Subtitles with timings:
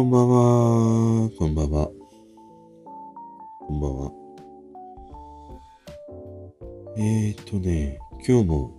[0.00, 1.30] こんばんは。
[1.38, 1.90] こんばんは。
[3.58, 4.12] こんばんは。
[6.96, 8.72] えーとね、今日も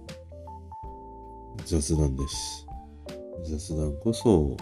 [1.63, 2.65] 雑談です。
[3.43, 4.57] 雑談こそ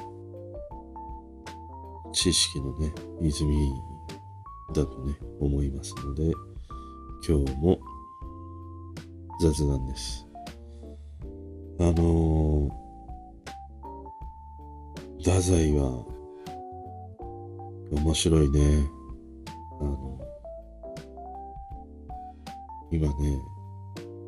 [2.11, 2.91] 知識のね、
[3.21, 3.71] 泉
[4.73, 6.33] だとね、思いますので、
[7.25, 7.79] 今日も
[9.39, 10.27] 雑談です。
[11.79, 16.18] あのー、太宰は
[17.91, 18.83] 面白いね。
[19.79, 20.19] あの、
[22.91, 23.39] 今ね、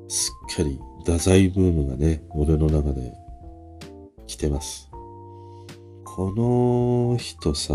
[0.08, 3.14] すっかり太宰ブームがね、俺の中で
[4.28, 4.90] 来てます。
[6.04, 7.74] この人さ、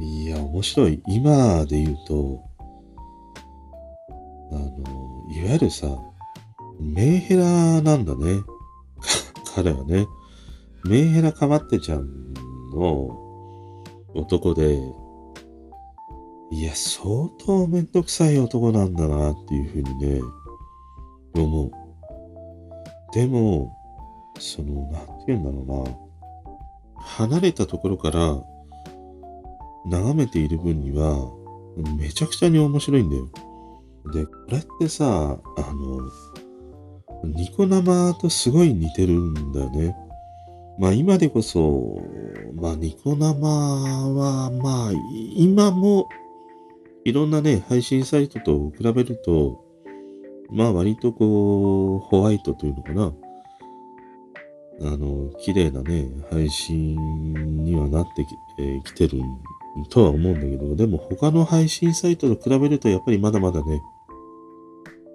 [0.00, 1.02] いや、面白い。
[1.06, 2.42] 今で言うと、
[4.52, 5.86] あの、いわゆるさ、
[6.80, 8.42] メンヘラなんだね。
[9.54, 10.06] 彼はね。
[10.84, 12.06] メンヘラかまってちゃん
[12.72, 13.27] の
[14.18, 14.78] 男で、
[16.50, 20.20] いや、相当めんどくさい男なんだなっていうふうにね、
[21.34, 21.70] 思う。
[23.12, 23.76] でも、
[24.38, 25.84] その、なんて言うんだろ
[26.96, 27.00] うな。
[27.00, 28.42] 離れたところから
[29.86, 31.30] 眺めている分には、
[31.96, 33.28] めちゃくちゃに面白いんだよ。
[34.12, 36.00] で、これってさ、あの、
[37.24, 40.07] ニコ生とすごい似てるんだよね。
[40.78, 42.00] まあ今でこそ、
[42.54, 44.92] まあニコ生は、まあ
[45.34, 46.08] 今も
[47.04, 49.64] いろんなね、配信サイトと比べると、
[50.50, 53.12] まあ割とこう、ホワイトというのかな。
[54.80, 56.94] あの、綺麗なね、配信
[57.64, 58.28] にはなってき,、
[58.60, 59.20] えーきてる
[59.90, 63.82] とは思うんだけど、でも他の配信サイトと比べるとやっぱりまだまだね、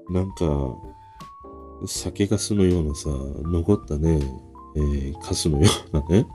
[0.10, 0.76] なんか、
[1.86, 3.10] 酒粕のようなさ、
[3.44, 4.20] 残ったね、
[4.76, 6.26] えー、カスのようなね、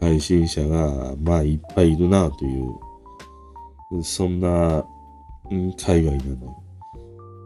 [0.00, 4.84] 配信者が、まあいっぱいいるなという、そんな、
[5.50, 6.62] うん界隈なの。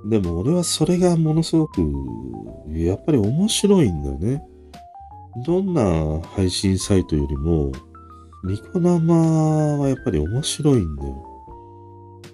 [0.09, 1.83] でも俺はそれがものすごく、
[2.69, 4.43] やっぱり面白いんだよね。
[5.45, 7.73] どんな配信サイトよりも、
[8.45, 11.27] ニコ生はやっぱり面白いんだよ。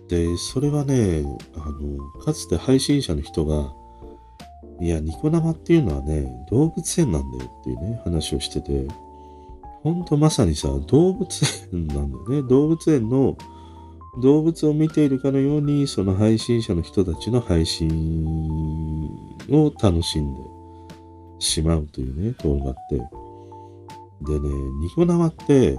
[0.09, 1.25] で、それはね、
[1.57, 3.73] あの、かつて配信者の人が、
[4.81, 8.87] いや、ニコ生っていうのはね、動物園なんだよっていうね、話をしてて、
[9.83, 11.29] ほんとまさにさ、動物
[11.73, 12.49] 園なんだよね。
[12.49, 13.37] 動物園の
[14.21, 19.09] 動物を見ているかのように、その配信者の人たちの配信
[19.51, 20.41] を楽しんで
[21.39, 22.97] しまうというね、ところがあって。
[24.25, 24.49] でね、
[24.81, 25.79] ニコ生って、う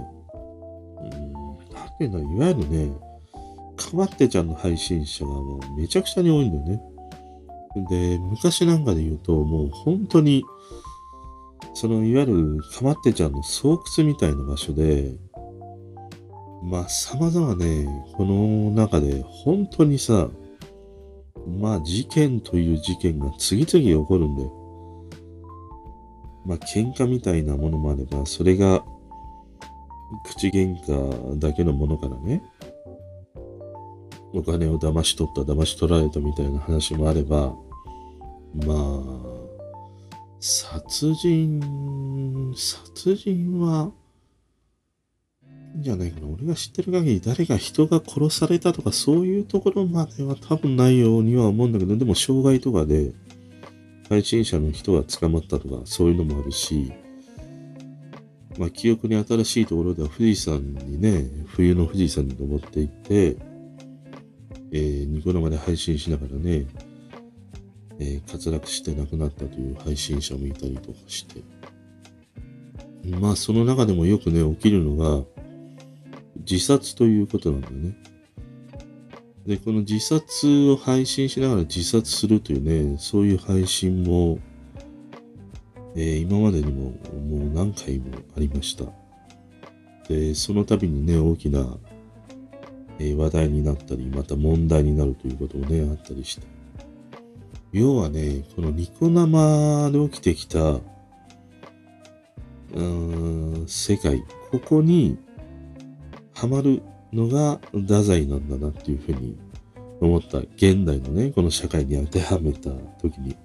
[1.72, 2.92] なんていうの、いわゆるね、
[3.76, 6.93] かまってちゃんの配信者がもうめちゃくちゃに多いんだよね。
[7.88, 10.44] で、昔なんかで言うと、もう本当に、
[11.74, 15.12] そのいわゆるかまってちゃんの巣窟みたいな場所で、
[16.62, 20.28] まあ様々ね、この中で本当にさ、
[21.60, 24.52] まあ事件という事件が次々起こるんだよ。
[26.46, 28.84] まあ喧嘩みたいなものもあれば、それが
[30.24, 32.42] 口喧嘩だけのものからね、
[34.32, 37.54] お金を騙し取った、騙し取られたみたいな話もあれば、
[38.54, 39.04] まあ、
[40.40, 43.90] 殺人、殺人は、
[45.74, 46.28] いいんじゃないかな。
[46.28, 53.12] 俺が知ってる限り誰か人が殺されたとかそういうところまでは多分ないようには思うんだけど、でも傷害とかで
[54.08, 56.92] 配信者の人が捕まったとかそういうのもあるし、
[58.56, 63.36] まあ記憶に新しいところでは富士山にね、冬の富士山に登っていって、
[64.70, 66.66] えーニコ生で配信しながらね、
[67.98, 71.42] えー滑落して亡くなったという配信者もいたりとかして。
[73.20, 75.24] まあその中でもよくね、起きるのが、
[76.48, 77.96] 自殺ということなんだよね。
[79.46, 84.38] で、この自殺を配信しながら自殺するというね、そういう配信も、
[85.94, 86.90] えー今までにも
[87.28, 88.86] もう何回もありました。
[90.08, 91.78] で、その度にね、大きな、
[92.98, 96.53] えー話題になったり、また問題になるということもね、あったりして。
[97.74, 104.22] 要はね、このニコ生で起きてきた、うーん、世界、
[104.52, 105.18] ここに
[106.32, 106.82] ハマる
[107.12, 109.36] のが太宰なんだなっていうふうに
[110.00, 110.38] 思った。
[110.38, 112.70] 現代のね、この社会に当てはめた
[113.02, 113.36] 時に。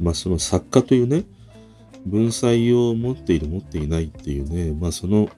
[0.00, 1.22] まあその作家というね、
[2.04, 5.28] 文才を持っている持っていないっていうね、まあその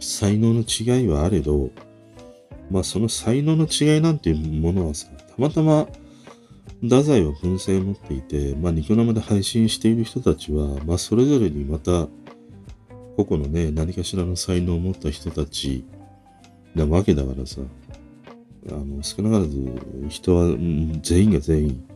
[0.00, 1.68] 才能の違いはあれど、
[2.70, 5.86] まあその才能の違いなんていうものはさ、たまたま
[6.82, 12.06] 太宰は文才を持っていて、まあニコ生で配信している人たちは、まあそれぞれにまた、
[13.16, 15.84] 個々のね、何かしらの才能を持った人たち
[16.76, 17.62] なわけだからさ、
[18.70, 19.72] あの、少なからず
[20.08, 20.46] 人は
[21.02, 21.88] 全員が全員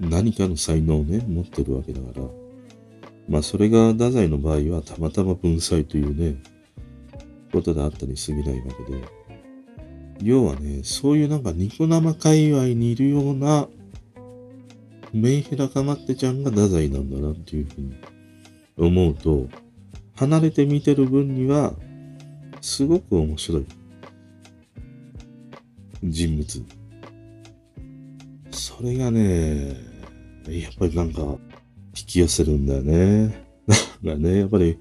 [0.00, 2.26] 何かの才能をね、持ってるわけだから、
[3.26, 6.36] まあそれが太宰の場合はたまたま文才というね、
[7.52, 9.02] ことであったに過ぎないわけで、
[10.20, 13.66] 要はね、そういうなんかニコ生界隈にいるような
[15.14, 17.94] メンヘラかまってちゃんが太宰なんだなっていうふうに
[18.76, 19.48] 思うと、
[20.16, 21.72] 離れて見てる分には、
[22.60, 23.66] すごく面白い
[26.02, 26.62] 人物。
[28.50, 29.76] それがね、
[30.48, 31.20] やっぱりなんか、
[31.96, 33.46] 引き寄せるんだよね。
[34.02, 34.78] なんかね、やっぱり、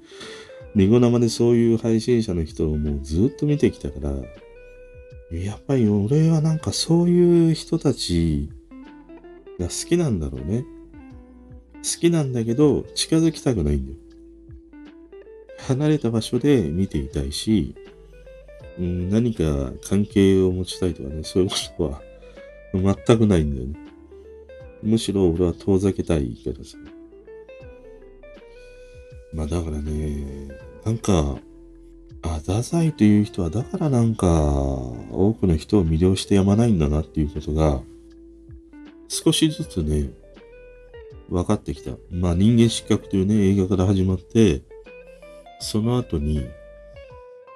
[0.73, 4.15] ニコ生でそういう配信者の人をもうずっと見てきたから、
[5.37, 8.49] やっぱり俺はなんかそういう人たち
[9.59, 10.65] が好きなんだろうね。
[11.75, 13.97] 好きなんだけど、近づきたくないんだよ。
[15.67, 17.75] 離れた場所で見ていたいし、
[18.79, 19.43] うん、何か
[19.87, 22.01] 関係を持ちたいとかね、そういうこ
[22.73, 23.75] とは全くないんだよね。
[24.81, 26.77] むしろ俺は遠ざけたいけどさ。
[29.33, 30.49] まあだからね、
[30.85, 31.37] なんか、
[32.21, 34.27] あ、太宰という人はだからなんか
[35.11, 37.81] 多くの人を魅了してやまないんだなっていうことが
[39.13, 40.09] 少しずつね、
[41.29, 41.91] 分かってきた。
[42.09, 44.63] まあ人間失格というね、映画から始まって、
[45.59, 46.47] その後に、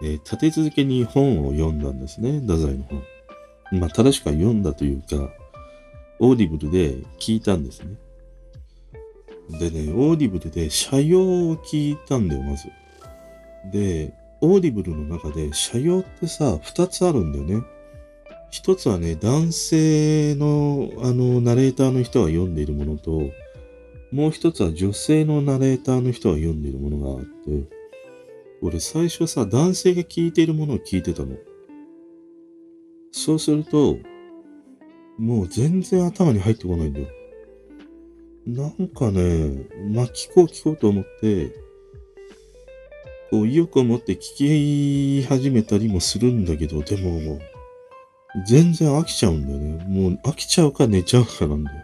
[0.04, 3.80] えー、立て続けに本を読んだんですね、太宰の本。
[3.80, 5.32] まあ正しくは読んだというか、
[6.20, 7.96] オーディブルで聞いたんですね。
[9.60, 12.68] でね、オーディブルで斜陽を聞いたんだよ、まず。
[13.72, 17.66] で、オーディブルの中で斜陽ってさ、二つあるんだよね。
[18.50, 23.30] 一つはね、男性の、あの、ナレーターの人が読んでいるものと、
[24.12, 27.70] もう一つは女性のナレーターの人が読んでいるものがあって、
[28.62, 31.36] 俺最初さ、男性が聞いているものを聞いてたの。
[33.12, 33.98] そうすると、
[35.18, 37.08] もう全然頭に入ってこないんだよ。
[38.46, 41.54] なんかね、まあ、聞こう聞こうと思って、
[43.30, 47.40] こう意欲を持って聞き始めたりもするんだけど、でも、
[48.46, 49.86] 全然飽きちゃうんだよね。
[49.86, 51.84] もう飽きちゃうか寝ちゃうかなんだよ。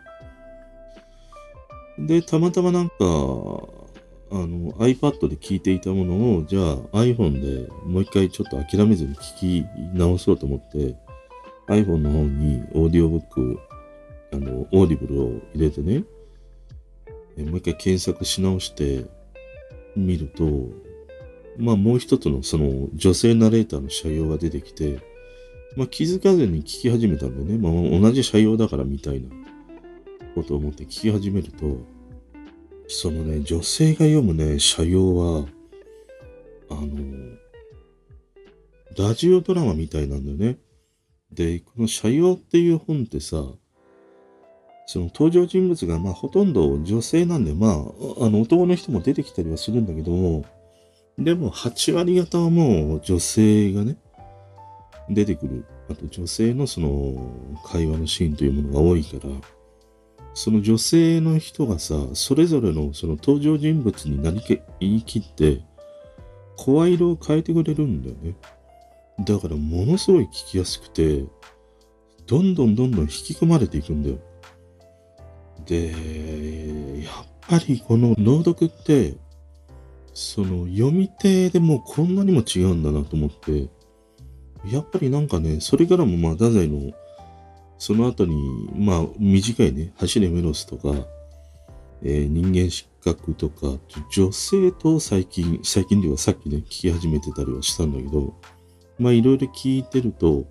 [2.00, 2.96] で、たまたまなんか、
[4.32, 10.96] あの、iPad で聞いていたものを、じゃあ iPhone でもう一回ちょっと諦めずに聞き直そうと思って、
[11.68, 13.60] iPhone の方にオーディオブック、
[14.32, 16.04] あの、オーディブルを入れてね、
[17.38, 19.06] もう一回検索し直して
[19.96, 20.70] みると、
[21.58, 25.00] まあもう一つのその女性ナレーターの社用が出てきて、
[25.76, 27.58] まあ気づかずに聞き始めたんだよね。
[27.58, 29.30] まあ同じ社用だからみたいな
[30.36, 31.78] ことを思って聞き始めると、
[32.88, 35.48] そのね、女性が読むね、社用は、
[36.70, 37.38] あの、
[38.98, 40.58] ラジオドラマみたいなんだよね。
[41.32, 43.44] で、この社用っていう本ってさ、
[44.86, 47.72] その登場人物がまあほとんど女性なんで、まあ、
[48.26, 50.46] あの男の人も出てきたりはするんだけども、
[51.18, 53.98] でも8割方はもう女性がね、
[55.10, 55.66] 出てくる。
[55.90, 59.30] あと女性のその会話のシーンというものが多いから、
[60.34, 64.48] その女性の人がさ、それぞれのその登場人物に何か
[64.80, 65.62] 言い切って、
[66.58, 68.36] 声色を変えてくれるんだよね。
[69.20, 71.26] だからものすごい聞きやすくて、
[72.26, 74.18] どんどんどんどん引き込まれていくんだよ。
[75.66, 75.92] で、
[77.04, 79.16] やっぱりこの朗読って、
[80.14, 83.68] その読み手でもこんなにも違うんだなと思って、
[84.66, 86.94] やっぱりなんかね、それからもまあ、太宰の、
[87.78, 90.94] その後に、まあ、短いね、走れメロスとか、
[92.02, 93.78] えー、人間失格とか、
[94.12, 98.34] 女性と最近、最近ではさっきね、聞き始めてたりはしたんだけど、
[99.00, 100.46] まあ、いろいろ聞いてると、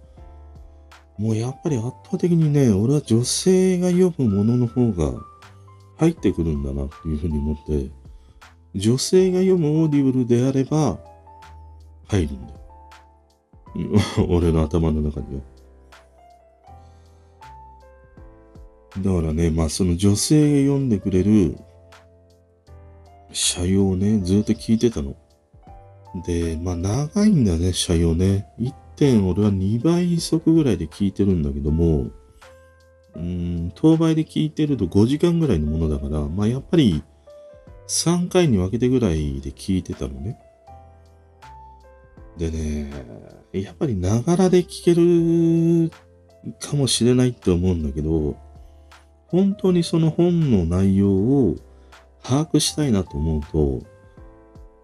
[1.18, 5.12] もうやっぱり圧倒的にね、俺は女性が読むものの方が
[5.98, 7.90] 入ってくるんだなっていうふうに思って、
[8.74, 10.98] 女性が読むオーディブルであれば
[12.08, 12.61] 入るんだよ。
[14.28, 15.42] 俺の頭の中には。
[18.98, 21.56] だからね、まあその女性が読んでくれる
[23.32, 25.16] 斜陽をね、ずっと聞いてたの。
[26.26, 28.46] で、まあ長いんだね、社用ね。
[28.60, 32.10] 1.0俺は2倍速ぐらいで聞いてるんだけども、
[33.16, 37.02] うん、当倍で聞いてると5時間ぐらいのものだから、まあやっぱり
[37.88, 40.38] 3回に分けてぐらいで聞いてたのね。
[42.36, 42.90] でね、
[43.52, 45.90] やっぱりながらで聞ける
[46.60, 48.36] かもしれないって思うんだけど、
[49.28, 51.56] 本当にその本の内容を
[52.22, 53.86] 把握したいなと思うと、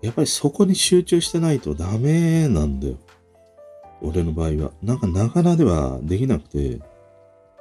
[0.02, 2.96] やっぱりそこに集中してないとダメなんだよ。
[4.00, 4.72] 俺の場合は。
[4.82, 6.80] なんかながらではできなくて、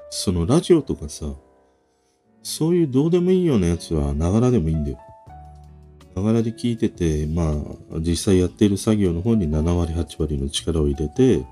[0.09, 1.33] そのラジオとかさ、
[2.43, 4.99] そういうどうでもいいようなやつはながらでもいいんだよ。
[6.17, 11.45] ながらで聞いてて、まあ、実際やっている作業の方に7割、8割の力を入れて、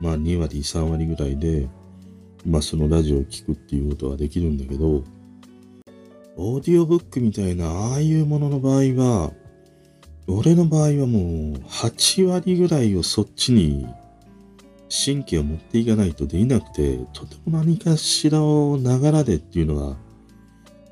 [0.00, 1.68] まあ2割、3割ぐらいで、
[2.46, 5.04] まあそのラジオを聞くっていうことはできるんだけど、
[6.36, 9.32] オーディオブックみたいなああいうものの場合は、
[10.26, 11.18] 俺の場合はも
[11.50, 13.86] う8割ぐらいをそっちに
[14.88, 19.96] 神経を持っていかないとできなくて、とても何かしらをながらでっていうのは、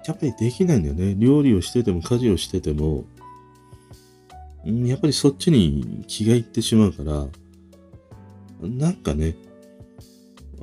[0.06, 1.14] やっぱりできないんだよね。
[1.16, 3.04] 料理をしてても家事をしてても、
[4.64, 7.26] やっぱりそっちに気がいってしまうから、
[8.60, 9.34] なんかね、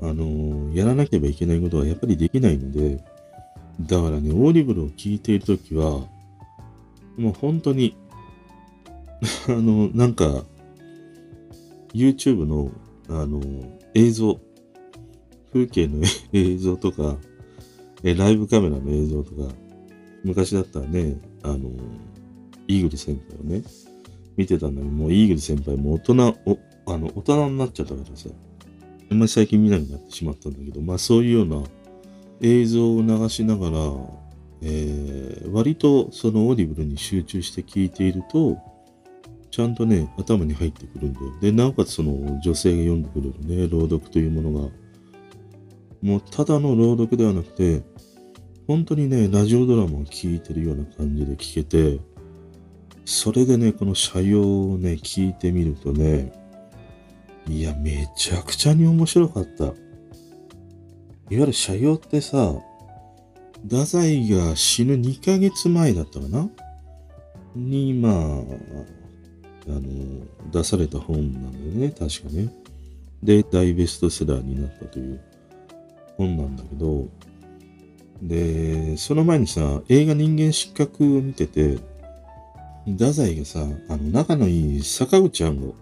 [0.01, 3.03] あのやらなければいけないことはやっぱりできないので、
[3.81, 6.05] だからね、オーディブルを聞いているときは、
[7.17, 7.95] もう本当に、
[9.47, 10.45] あの、なんか、
[11.93, 12.71] YouTube の、
[13.09, 13.41] あの、
[13.93, 14.39] 映像、
[15.51, 16.03] 風景の
[16.33, 17.17] 映像とか、
[18.03, 19.53] えライブカメラの映像とか、
[20.23, 21.69] 昔だったらね、あの、
[22.67, 23.63] イーグル先輩をね、
[24.37, 26.59] 見てたんだけど、もうイーグル先輩も大人、お、
[26.93, 28.29] あの、大人になっちゃったからさ、
[29.11, 31.63] あんまり最近見なくなってしまったんだけど、まあそういうような
[32.41, 33.79] 映像を流しながら、
[34.61, 38.57] えー割とそのオーディブルに集中して聞いていると、
[39.51, 41.39] ちゃんとね、頭に入ってくるんだよ。
[41.41, 44.69] で、なおかつその女性が読んでくれるね、朗読というものが、
[46.01, 47.83] もうただの朗読ではなくて、
[48.67, 51.99] 本当にね、ラジオドラマを聞いてるような感じで聞けて、
[53.05, 56.31] それでね、この社用をね、聞いてみるとね、
[57.47, 59.63] いや、めちゃくちゃに面白かった。
[59.63, 59.73] いわ
[61.29, 62.53] ゆる社用ってさ、
[63.63, 66.49] 太宰が死ぬ2ヶ月前だったかな？
[67.55, 68.17] に、まあ、あ
[69.67, 72.53] の、出された本なんだよね、確かね。
[73.23, 75.19] で、大ベストセラーになったという
[76.19, 77.07] 本なんだけど、
[78.21, 81.77] で、その前にさ、映画人間失格を見てて、
[82.85, 85.73] 太宰がさ、あの、仲のいい坂口安吾、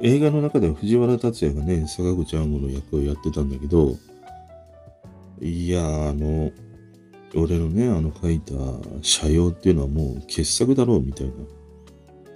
[0.00, 3.96] 映画の中では藤原竜也がね、坂口安吾の役をやってたんだけど、
[5.40, 6.52] いや、あの、
[7.34, 8.54] 俺のね、あの書いた
[9.02, 11.32] 社用っていうのはもう傑作だろうみたいな、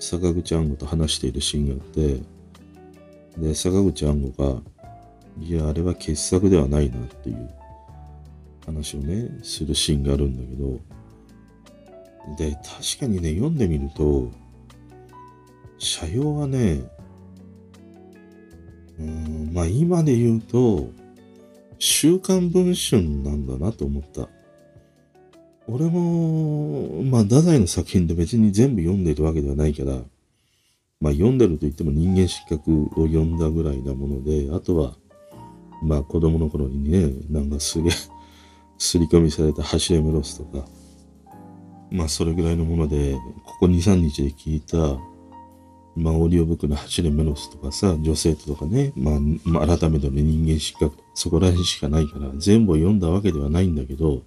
[0.00, 2.20] 坂口安吾と話しているシーンがあって、
[3.38, 4.60] で、坂口安吾が、
[5.40, 7.50] いや、あれは傑作ではないなっていう
[8.66, 10.80] 話をね、するシーンがあるんだけど、
[12.36, 14.30] で、確かにね、読んでみると、
[15.78, 16.80] 社用はね、
[18.98, 20.90] うん、まあ今で言うと、
[21.78, 24.28] 週刊文春なんだなと思った。
[25.66, 29.98] 俺も、まあ、太宰の作品で別に全部読んでるわけではないから、
[31.00, 34.94] まあ、読んでると言っても人間失格を読んだぐらいなもので、あとは、
[35.82, 37.92] まあ、子供の頃にね、なんかすげえ、
[38.78, 40.66] すり込みされた走れメロスとか、
[41.90, 44.78] まあ、それぐらいのもので、ここ2、3日で聞いた、
[45.94, 54.22] まあ、オーディオブックの走れメロスとかさ、女性とかね、まあ、まあ、改めてね、人間失格、そこら辺しかないから、全部読んだわけではないんだけど、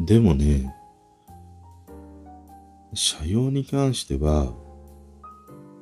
[0.00, 0.74] でもね、
[2.94, 4.52] 社用に関しては、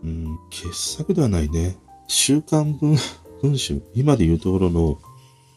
[0.02, 1.76] うん、傑作ではないね。
[2.08, 2.96] 週刊文
[3.46, 4.98] 文春、今で言うところの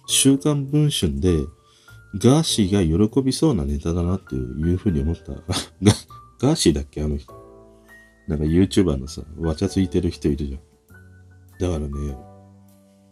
[0.08, 1.38] 週刊文春で、
[2.15, 5.34] ガーシーが喜びそうなネタだなっていうふうに思った。
[5.34, 5.39] ガ
[6.41, 7.34] ガーシーだっけあの人。
[8.27, 10.60] なんか YouTuber のさ、わちゃついてる人いるじゃん。
[11.60, 12.17] だからね、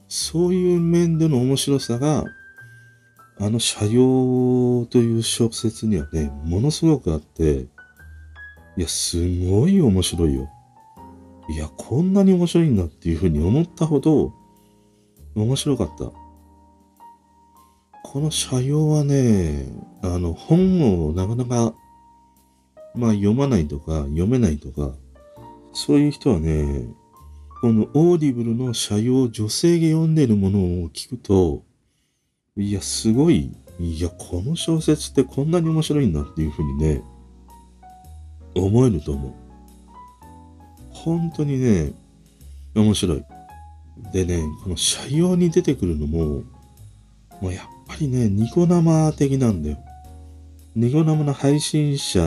[0.07, 2.23] そういう面での面白さが、
[3.39, 7.67] あの、社用という小説にはね、ものすごくあって、
[8.77, 9.17] いや、す
[9.47, 10.49] ごい面白いよ。
[11.49, 14.33] いや、こんなに面白いんだっていうふうに思ったほど、
[15.41, 16.11] 面白かった。
[18.03, 19.65] この斜陽はね、
[20.01, 21.75] あの、本をなかなか、
[22.95, 24.95] まあ読まないとか、読めないとか、
[25.73, 26.85] そういう人はね、
[27.61, 31.63] このオーディブルの斜陽女性が読んでるものを聞くと、
[32.55, 33.55] いや、すごい。
[33.79, 37.03] いや、この小説ってこんなに面白いんだっていうふうにね、
[38.55, 39.33] 思えると思う。
[40.91, 41.93] 本当にね、
[42.73, 43.23] 面白い。
[44.11, 46.43] でね、この社用に出てくるのも、
[47.41, 49.77] もうやっぱりね、ニコ生的なんだよ。
[50.75, 52.19] ニコ生の配信者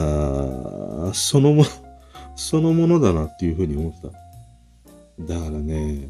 [1.13, 1.69] そのもの、
[2.35, 5.33] そのものだなっていうふうに思ってた。
[5.35, 6.09] だからね、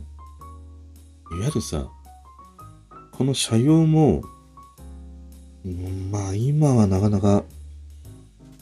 [1.31, 1.87] いわゆるさ、
[3.11, 4.21] この社用も、
[6.11, 7.43] まあ今はなかなか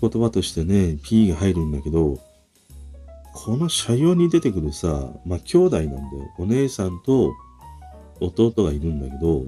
[0.02, 2.20] 言葉としてね、P が入るんだけど、
[3.46, 6.04] この社用に出てくるさ、まあ兄弟なんだよ。
[6.38, 7.34] お姉さんと
[8.20, 9.46] 弟がいるんだけど、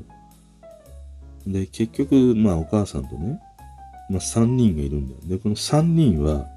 [1.45, 3.39] で、結局、まあお母さんとね、
[4.09, 5.19] まあ3人がいるんだよ。
[5.25, 6.47] で、この3人は、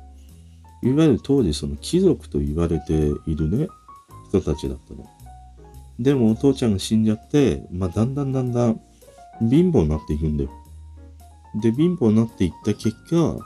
[0.82, 2.92] いわゆる当時その貴族と言われて
[3.26, 3.68] いるね、
[4.28, 5.04] 人たちだったの。
[5.98, 8.80] でもお父ちゃんが死んじゃって、まあだんだんだんだん
[9.40, 10.50] 貧乏になっていくんだよ。
[11.60, 13.36] で、貧乏になっていった結果、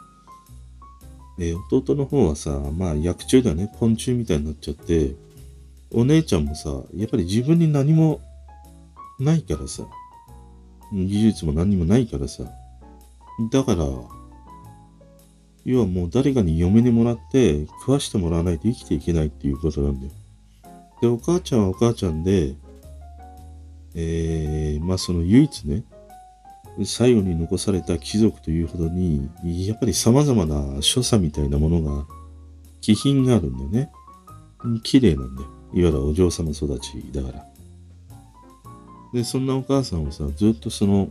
[1.39, 5.15] え、弟の方はさ、まあ薬中だね、昆虫みたいになっちゃって、
[5.91, 8.21] お姉ちゃんもさ、やっぱり自分に何も
[9.19, 9.85] ないからさ、
[10.93, 12.45] 技術も何もないからさ、
[13.53, 13.85] だから、
[15.65, 20.13] 要はもう誰かに嫁にもらって食わしてもらわないと生きていけないっていうことなんだよ。
[21.01, 22.55] で、お母ちゃんはお母ちゃんで、
[23.95, 25.85] えー、まあその唯一ね、
[26.85, 29.29] 最後に残された貴族というほどに、
[29.67, 32.07] やっぱり様々な所作みたいなものが、
[32.81, 33.91] 気品があるんだよね。
[34.83, 35.49] 綺麗なんだよ。
[35.75, 37.47] いわゆるお嬢様育ちだから。
[39.13, 41.09] で、そんなお母さんはさ、ずっとその、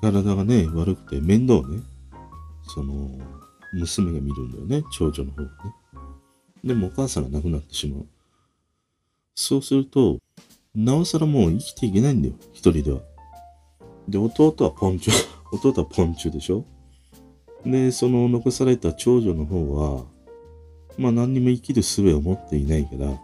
[0.00, 1.82] 体がね、悪くて面倒ね、
[2.62, 3.10] その、
[3.72, 5.50] 娘が見るんだよね、長女の方がね。
[6.64, 8.06] でもお母さんが亡くなってしまう。
[9.34, 10.18] そうすると、
[10.74, 13.00] なおさらもう生きていけないんだよ、一人では。
[14.08, 15.12] で、弟はポンチュ、
[15.52, 16.64] 弟はポンチュでしょ？
[17.64, 20.04] で、その残された長女の方は、
[20.98, 23.20] まあ何にも生きる術を持っていないから、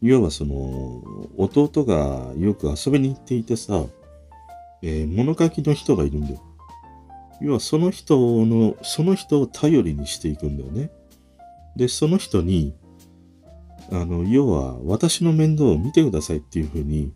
[0.00, 1.02] 要はその、
[1.36, 3.84] 弟がよく遊びに行っていてさ、
[4.82, 6.40] えー、物書きの人がいるんだよ。
[7.40, 10.90] 要はその人の、その人を頼りにしていくんだよね。
[11.76, 12.74] で、その人に、
[13.90, 17.12] あの、要は私の面倒を見てくださいっていうふうに、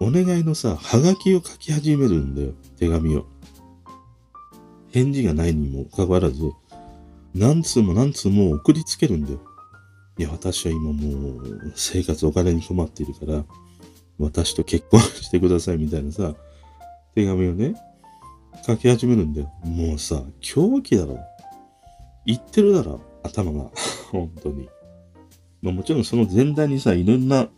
[0.00, 2.52] お願いのさ、はがきを書き始めるんだよ。
[2.78, 3.26] 手紙を。
[4.90, 6.52] 返事がないにもかかわらず、
[7.34, 9.40] 何通も何通も送りつけるんだよ。
[10.18, 13.44] いや、私は今もう生活お金に困っているから、
[14.18, 16.34] 私と結婚してくださいみたいなさ、
[17.14, 17.74] 手紙をね、
[18.66, 19.52] 書き始めるんだよ。
[19.64, 21.18] もうさ、狂気だろ。
[22.24, 23.70] 言ってるだろ、頭が。
[24.12, 24.68] 本当に。
[25.62, 27.48] まあもちろんその前段にさ、いろんな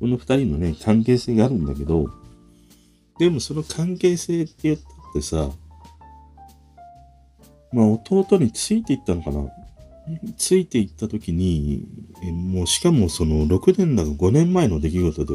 [0.00, 2.08] この二人のね、関係性があるんだけど、
[3.18, 5.50] でもその関係性って言ったってさ、
[7.72, 9.48] まあ弟についていったのかな？
[10.38, 11.86] ついていった時に、
[12.32, 15.34] もうしかもその6年だか5年前の出来事で、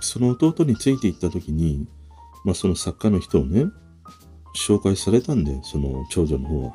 [0.00, 1.88] その弟についていった時に、
[2.44, 3.64] まあその作家の人をね、
[4.54, 6.74] 紹介されたんで、その長女の方は。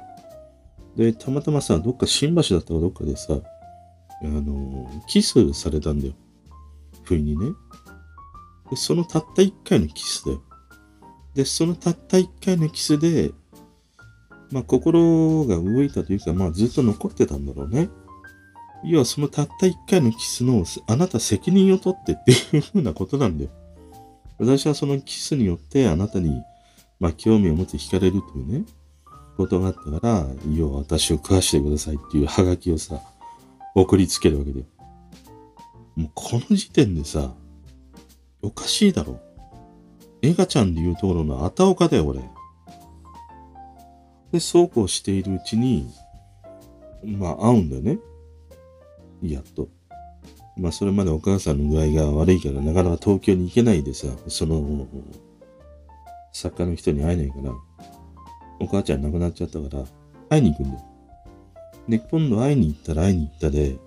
[0.97, 3.35] で、たまたまさ、どっか新橋だったかどっかでさ、
[4.23, 6.13] あの、キスされたんだよ。
[7.11, 7.53] 不意にね。
[8.69, 10.41] で、そのたった一回のキスだよ。
[11.35, 13.31] で、そのたった一回のキスで、
[14.51, 17.89] まあ、心が動いたというか、まあ、ずっと残ってたんだろうね。
[18.85, 23.49] 要は、そのたった一回のキスの、あなた責任を取ってっていうふうなことなんだよ。
[24.39, 26.41] 私はそのキスによって、あなたに、
[26.99, 28.65] まあ、興味を持って惹かれるというね、
[29.37, 33.01] ことがあったから、要は私を食わしてくださいっていうハガキをさ、
[33.75, 34.65] 送りつけるわけだよ。
[35.95, 37.33] もうこの時点でさ、
[38.41, 39.19] おかしいだろ。
[40.21, 42.21] エガちゃんで言うところのあたおかだよ、俺。
[44.31, 45.89] で、そうこうしているうちに、
[47.03, 47.99] まあ、会うんだよね。
[49.21, 49.67] やっと。
[50.57, 54.87] まあ、それまでお母さんの具合が悪いから、なかなか東京に行けないでさ、その、
[56.33, 57.53] 作家の人に会えないから、
[58.59, 59.83] お母ちゃん亡くなっちゃったから、
[60.29, 60.85] 会いに行くんだよ。
[61.89, 63.77] で、今度会いに行ったら会いに行ったで、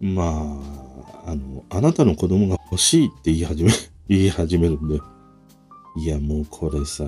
[0.00, 0.85] まあ、
[1.26, 3.70] あの、あなたの子供が欲しいって言い始め、
[4.08, 5.00] 言い始めるんで。
[5.96, 7.04] いや、もうこれさ、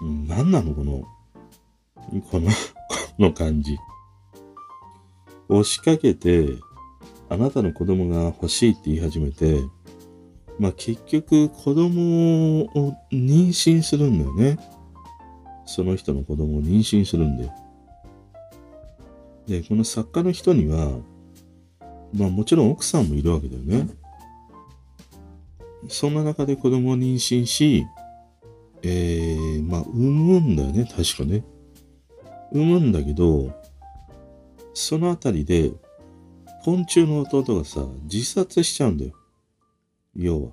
[0.00, 1.04] 何なのこの、
[2.30, 2.50] この、 こ
[3.18, 3.76] の感じ。
[5.48, 6.48] 押しかけて、
[7.28, 9.60] あなたの子供が欲しいって言い始めて、
[10.58, 14.58] まあ結局子供を妊娠するんだよね。
[15.66, 17.52] その人の子供を妊娠するんだよ。
[19.46, 20.96] で、この作家の人には、
[22.14, 23.88] まあもちろん奥さんもいるわけだよね。
[25.88, 27.86] そんな中で子供を妊娠し、
[28.82, 31.44] えー、まあ産むんだよね、確かね。
[32.52, 33.50] 産むんだけど、
[34.74, 35.72] そのあたりで、
[36.64, 39.12] ポンチュの弟がさ、自殺しちゃうんだよ。
[40.14, 40.50] 要は。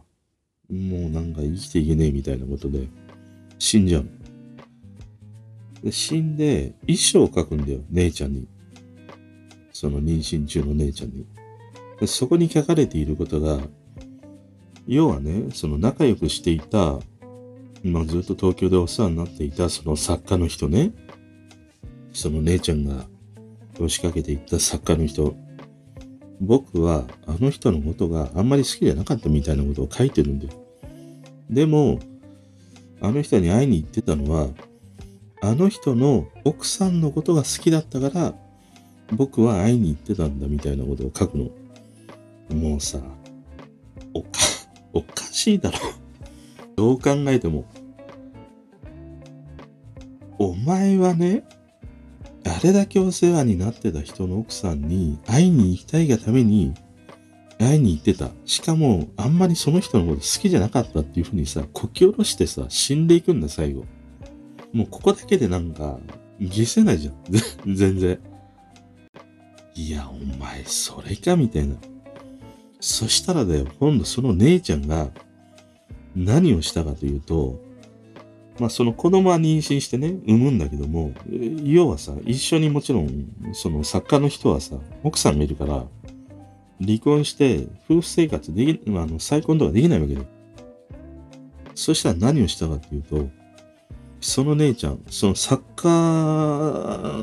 [0.69, 2.87] もうなんか生きていけねえみたいなことで、
[3.59, 4.09] 死んじゃう
[5.83, 8.47] で死んで、遺書を書くんだよ、姉ちゃんに。
[9.71, 11.25] その妊娠中の姉ちゃんに。
[12.03, 13.59] でそこに書かれていることが、
[14.85, 16.99] 要はね、その仲良くしていた、
[17.81, 20.91] まあずっと東京でお世話になっていたその作家の人ね、
[22.11, 23.05] その姉ちゃんが
[23.75, 25.33] 押しかけていった作家の人。
[26.41, 30.53] 僕はあの人のことがあんまり好きじゃなかったみたいなことを書いてるんだよ。
[31.49, 31.99] でも、
[32.99, 34.49] あの人に会いに行ってたのは、
[35.41, 38.33] あの人の奥さんのことが好きだったから、
[39.13, 41.49] 僕は会いに行ってたんだみたいなことを書くの。
[42.49, 42.99] もうさ、
[44.13, 44.29] おか、
[44.93, 45.77] おかしいだろ。
[46.75, 47.65] どう考えても。
[50.37, 51.43] お前はね、
[52.45, 56.73] あれだけお世話になってた人の奥さんに会いに行きたいがために
[57.59, 58.29] 会いに行ってた。
[58.45, 63.85] しかも、あんまりその人のこと好きじゃなかったっていうふうにさ、こき下ろしてさ、死んでいくんだ、最後。
[64.73, 65.99] もうここだけでなんか、
[66.39, 67.15] 消せないじゃん。
[67.75, 68.19] 全然。
[69.75, 71.75] いや、お前、それかみたいな。
[72.83, 75.09] そしたらだよ、今度その姉ちゃんが
[76.17, 77.57] 何をしたかというと、
[78.59, 81.13] まあその子供は妊娠してね、産むんだけども、
[81.63, 85.85] 要はさ、一緒にもちろん、その作家の人はさ、奥さんがいるから、
[86.85, 90.25] 離婚して夫婦生活でき、あの、再婚とかできないわけだよ。
[91.75, 93.29] そしたら何をしたかというと、
[94.19, 95.87] その姉ちゃん、その作家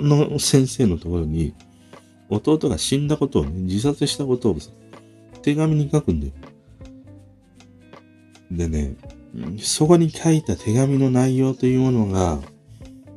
[0.00, 1.52] の先生のところに、
[2.30, 4.70] 弟が死んだことをね、自殺したことをさ、
[5.42, 6.32] 手紙に書くんだよ。
[8.50, 8.96] でね、
[9.58, 12.40] そこに書いた手紙の内容というものが、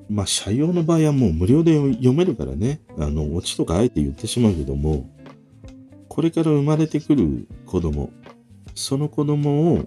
[0.10, 5.10] まあ、社用の場合はもう無料で読めるからね、あの、オチとかあえて言ってしまうけども、
[6.08, 8.12] これから生まれてくる子供、
[8.76, 9.86] その子供を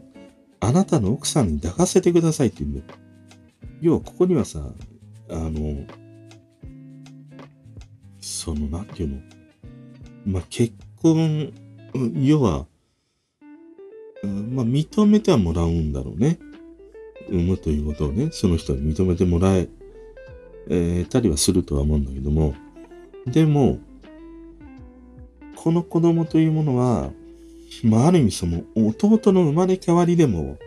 [0.58, 2.86] あなたの奥さんに抱かせてくださいって言うんだよ。
[3.80, 4.60] 要はここにはさ、
[5.30, 5.86] あの、
[8.20, 9.20] その、なんていうの、
[10.24, 11.52] まあ、結婚、
[12.14, 12.66] 要は、
[14.22, 16.38] まあ、認めてはもらうんだろうね。
[17.28, 19.68] 産むということをね、その人に認めてもらえ、
[20.68, 22.54] えー、たりはするとは思うんだけども、
[23.26, 23.78] でも、
[25.56, 27.10] この子供というものは、
[27.82, 30.58] まあ、ある意味その弟の生まれ変わりでも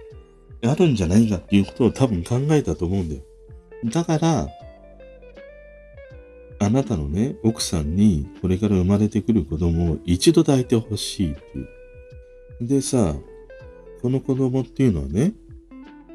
[0.63, 3.21] あるんじゃないかっていうことを多分考えたと思うんだよ。
[3.85, 4.47] だから、
[6.59, 12.67] あなたのね、奥さんにこれから生まれてくる子供を一度抱いてほしいっていう。
[12.67, 13.15] でさ、
[14.01, 15.33] この子供っていうのはね、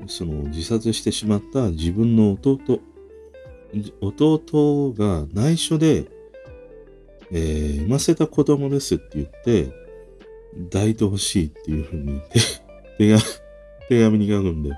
[0.07, 2.81] その自殺してしまった自分の弟、
[4.01, 6.05] 弟が内緒で、
[7.33, 9.73] えー、産ませた子供ですって言って、
[10.71, 12.21] 抱いてほしいっていうふうに
[12.99, 13.23] 手紙、
[13.89, 14.77] 手紙に書くんだよ。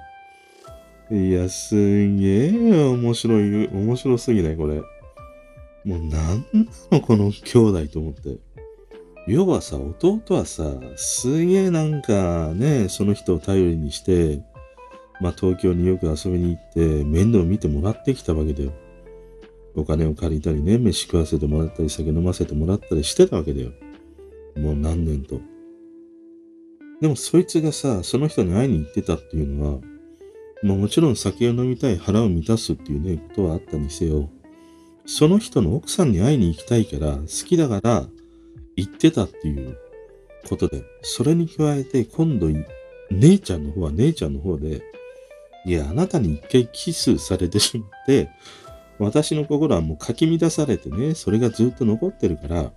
[1.10, 1.74] いや、す
[2.16, 4.80] げえ面白い、面白すぎないこれ。
[5.86, 8.38] もうなんなのこの兄弟と思って。
[9.28, 10.64] 要はさ、弟はさ、
[10.96, 14.42] すげえなんかね、その人を頼りにして、
[15.20, 18.72] まあ東京によく遊びに行って面倒見てもらってきたわけだよ。
[19.76, 23.70] お金を借りたりね、飯食わせてもらったり、酒飲ませてもらったりしてたわけだよ。
[24.56, 25.40] もう何年と。
[27.00, 29.80] でもそいつがさ、その人に会いに行ってたっていうのは、
[30.62, 34.28] まあもちろん酒を飲みたい、腹を満たすっていうね、ことはあったにせよ、
[35.06, 38.06] その人の奥さんに会いに行きたいから、好きだから、
[38.76, 39.78] 言ってたっていう
[40.48, 42.48] ことで、それに加えて今度、
[43.10, 44.82] 姉ちゃんの方は姉ちゃんの方で、
[45.64, 48.30] いや、あなたに一回キスされてしまって、
[48.98, 52.72] 私の心はもうかき乱されてね、それがずっと残ってるから、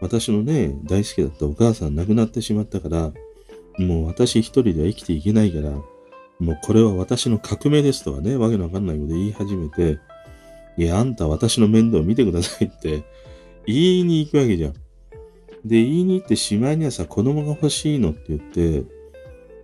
[0.00, 3.12] 私のね、大好きだったお母さん亡くなってしまったから、
[3.78, 5.70] もう私一人では生きていけないから、
[6.40, 9.98] もうこれは私の革命ですとはね、わけのわかんないこと言い始めて、
[10.76, 13.04] いや、あんた私の面倒を見てくださいって
[13.66, 14.72] 言いに行くわけじゃん。
[15.64, 18.80] で、言いに行ってしまいにはさ、子供が欲しいのって言って、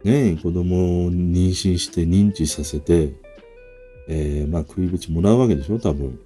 [0.03, 3.13] ねえ、子供を妊娠して認知させて、
[4.09, 6.19] えー、まあ食いぶちもらうわけでしょ、多分。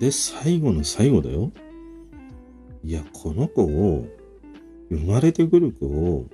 [0.00, 1.52] で、最後の最後だよ。
[2.84, 4.06] いや、この子を、
[4.90, 6.26] 生まれてくる子を、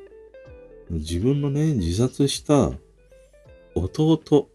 [0.91, 2.73] 自分のね、自殺した
[3.75, 4.49] 弟、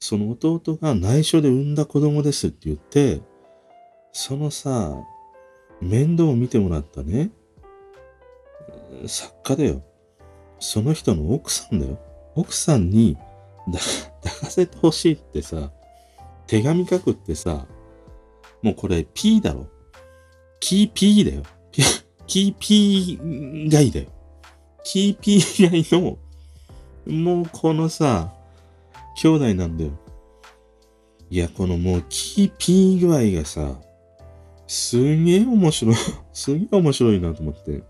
[0.00, 3.20] その弟が内緒で産んだ子供ですって言って、
[4.12, 4.96] そのさ、
[5.80, 7.30] 面倒を見てもらったね、
[9.06, 9.82] 作家だよ。
[10.58, 11.98] その人の奥さんだよ。
[12.34, 13.16] 奥さんに
[13.66, 15.70] 抱かせてほしいってさ、
[16.46, 17.66] 手紙書くってさ、
[18.62, 19.68] もうこれ P だろ。
[20.60, 21.42] キー P だよ。
[22.26, 24.06] キー P 外だよ。
[24.82, 26.18] キー P 外の、
[27.06, 28.32] もうこのさ、
[29.22, 29.90] 兄弟なんだよ。
[31.28, 33.78] いや、このもうキー P 具合がさ、
[34.66, 35.94] すげえ面白い、
[36.32, 37.82] すげえ面白いなと思って。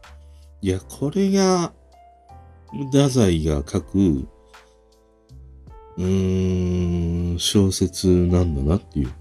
[0.60, 1.72] いや、これが、
[2.86, 3.98] 太宰が書く、
[5.98, 9.12] うーん、小説なんだなっていう。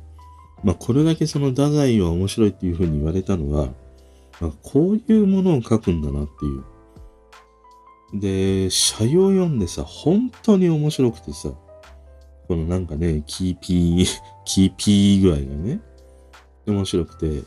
[0.63, 3.69] まあ、これだけその太宰は面白いっていうふうに言われたのは、
[4.41, 8.19] まあ、こういうものを書くんだなっていう。
[8.19, 11.51] で、斜陽読んでさ、本当に面白くてさ、
[12.49, 14.05] このなんかね、キーピー、
[14.43, 15.79] キーピー具合がね、
[16.65, 17.43] 面白くて、で、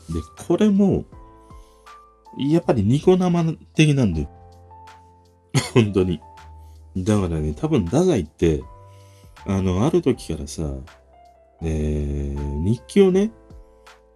[0.47, 1.03] これも、
[2.37, 4.29] やっぱりニコ生的なんだよ。
[5.75, 6.21] 本当に。
[6.95, 8.63] だからね、多分太宰って、
[9.45, 10.73] あの、ある時からさ、
[11.61, 13.31] えー、日記をね、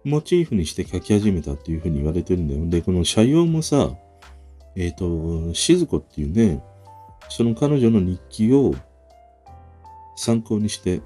[0.04, 2.66] モチーフにして書き始めたっていうふうに言われてるんだよ。
[2.66, 3.94] で、この社用もさ、
[4.74, 6.62] えっ、ー、と、静子っていうね、
[7.28, 8.74] その彼女の日記を
[10.18, 11.00] 参考にして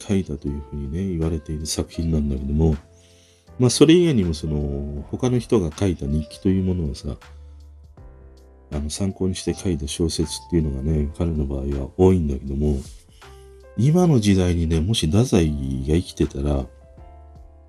[0.00, 2.76] 書いたというふうにね、言われている作品なんだけども、
[3.58, 7.16] まあ、それ以外にもその、他の人が書いた日記というものをさ、
[8.70, 12.78] あの、参考にして書いた小説っていうのがね、彼の場合は多いんだけども、
[13.76, 16.66] 今の時代にね、もし太宰が生きてたら、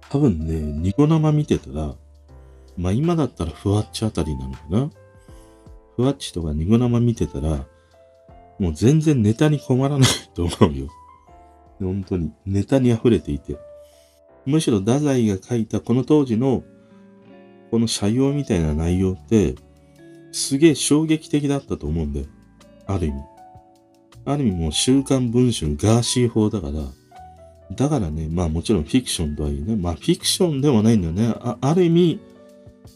[0.10, 1.96] 多分ね、ニコ生見てたら、
[2.78, 4.90] まあ今だったらふわっちあたりなのかな？
[5.96, 7.66] ふわっちとかニコ生見てたら、
[8.60, 10.88] もう全然ネタに困らないと思うよ。
[11.80, 12.32] 本当に。
[12.46, 13.58] ネタに溢れていて。
[14.46, 16.64] むしろ太宰が書いたこの当時の
[17.72, 19.56] この社用みたいな内容って
[20.32, 22.26] すげえ衝撃的だったと思うんだよ。
[22.88, 23.22] ある意味。
[24.26, 26.74] ある意味もう週刊文春ガーシー法だから、
[27.76, 31.36] だからね、まあもちろんフィクションとはいえね、まあフィクションでもないんだよね。
[31.40, 32.20] あある意味、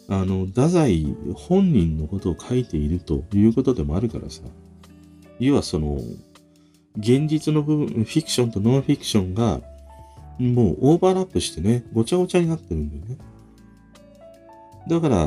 [0.09, 4.41] あの、太宰本人のことを書いているということでもあるからさ。
[5.45, 5.99] 要はその、
[6.97, 9.61] 現実の部分、フィクションとノンフィクションが
[10.39, 13.17] もうオーバーラップしてね、ごちゃごちゃになってるんだよね。
[14.87, 15.17] だから、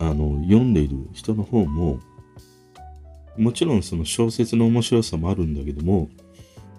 [0.00, 2.00] あの、読んでいる人の方も、
[3.36, 6.08] もちろんその小説の面白さもあるんだけども、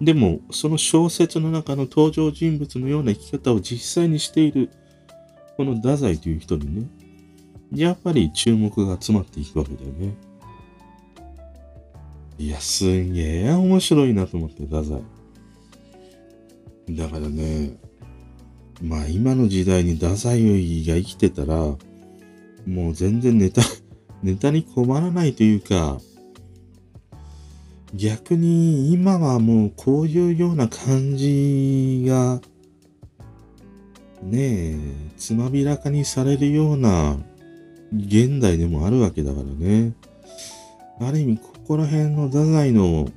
[0.00, 4.70] でも、その小説の中の登場人物のような生き方を実際にしている、
[5.56, 6.88] この太宰という人にね、
[7.74, 10.14] やっぱり注目が集まっていくわけだよね。
[12.40, 15.02] いや、すげえ面白いなと思って、太宰。
[16.88, 17.76] だからね、
[18.80, 20.40] まあ今の時代に太宰
[20.86, 21.54] が生きてたら、
[22.66, 23.60] もう全然ネタ、
[24.24, 26.00] ネタに困らないというか、
[27.94, 32.40] 逆に今はもうこういうような感じが、
[34.22, 34.78] ねえ、
[35.18, 37.18] つまびらかにされるような
[37.94, 39.92] 現代でもあるわけだからね。
[41.00, 41.38] ある意味、
[41.70, 43.08] こら辺の太宰の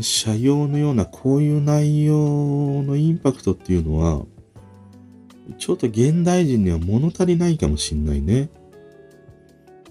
[0.00, 4.26] 社用のようなこういう内容のインパクトっていうのは、
[5.56, 8.48] ちょっと現代人には物足りないかもしんないね。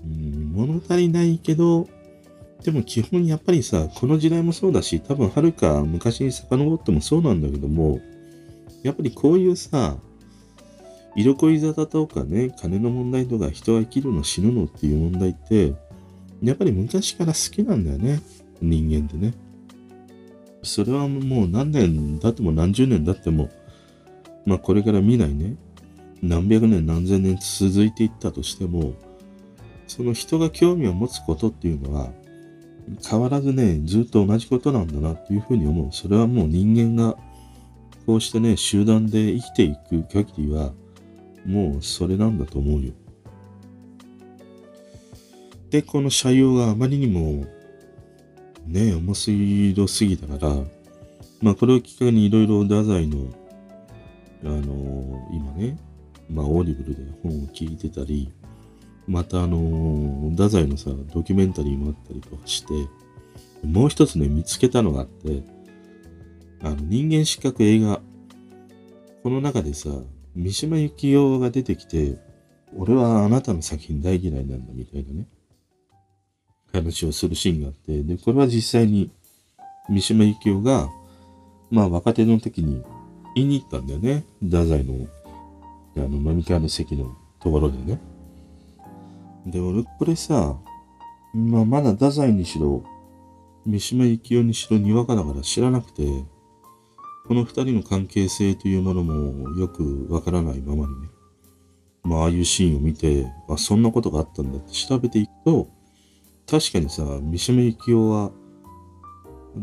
[0.03, 1.87] うん、物足りないけど、
[2.65, 8.01] でも基本やっぱりさ、この時代もそうだし、多分はるか昔に遡ってもそうなんだけども、
[8.83, 9.95] やっぱりこういうさ、
[11.15, 15.75] 色恋沙汰とかね、金の問題とか人が生きるの死ぬのっていう問題って、
[16.41, 18.21] やっぱり昔から好きなんだよね。
[18.61, 19.33] 人間ってね。
[20.63, 23.49] それはもう何年経っても何十年経っても、
[24.45, 25.55] まあこれから未来ね、
[26.21, 28.93] 何百年何千年続いていったとしても、
[29.87, 32.11] その人が興味を持つことっていうのは、
[33.07, 35.89] 変わらずね、ずっと同じことなんだなっていうふうに思う。
[35.91, 37.15] それはもう人間が、
[38.05, 40.73] こうしてね、集団で生きていく限りは、
[41.45, 42.93] もうそれなんだと思うよ。
[45.75, 47.45] で、この斜陽があまりにも
[48.65, 50.55] ね、面白すぎたから、
[51.41, 53.27] まあこれをきっかけにいろいろ太宰の、
[54.45, 55.77] あの、今ね、
[56.29, 58.31] まあオーディブルで本を聞いてたり、
[59.05, 62.73] またあの、太宰のさ、ドキュメンタリーもあったりとかして、
[63.67, 65.43] もう一つね、見つけたのがあって、
[66.61, 67.99] あの、人間失格映画、
[69.23, 69.89] この中でさ、
[70.37, 72.17] 三島由紀夫が出てきて、
[72.77, 75.27] 俺はあなたの作品大嫌いなんだみたいなね。
[76.75, 79.11] 話をするシーンがあって、で、これは実際に
[79.89, 80.89] 三島由紀夫が、
[81.71, 82.83] まあ若手の時に
[83.35, 84.23] 言いに行ったんだよね。
[84.43, 85.07] 太宰の、
[85.97, 87.99] あの、飲み会の席のところでね。
[89.45, 90.57] で、俺、これさ、
[91.33, 92.83] まあまだ太宰にしろ、
[93.65, 96.03] 三島由紀夫にしろにわかだから知らなくて、
[97.27, 101.09] この二人の関係性というものもよくわからないままにね。
[102.03, 105.67] まあ、ああいうシーンを見て、あ、そんなことがあったんだって調べていくと、
[106.49, 108.31] 確かにさ、三島由紀夫は、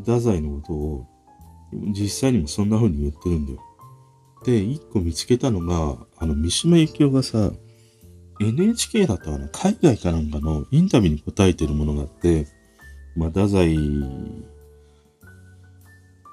[0.01, 1.07] 太宰のことを、
[1.93, 3.59] 実際にもそんな風に言ってるんだよ。
[4.45, 7.53] で、一個見つけたのが、あの、三島由紀夫がさ、
[8.41, 12.47] NHK だったかな海外かなんかのインタビューに答えてるものがあって、
[13.15, 13.77] まあ、太宰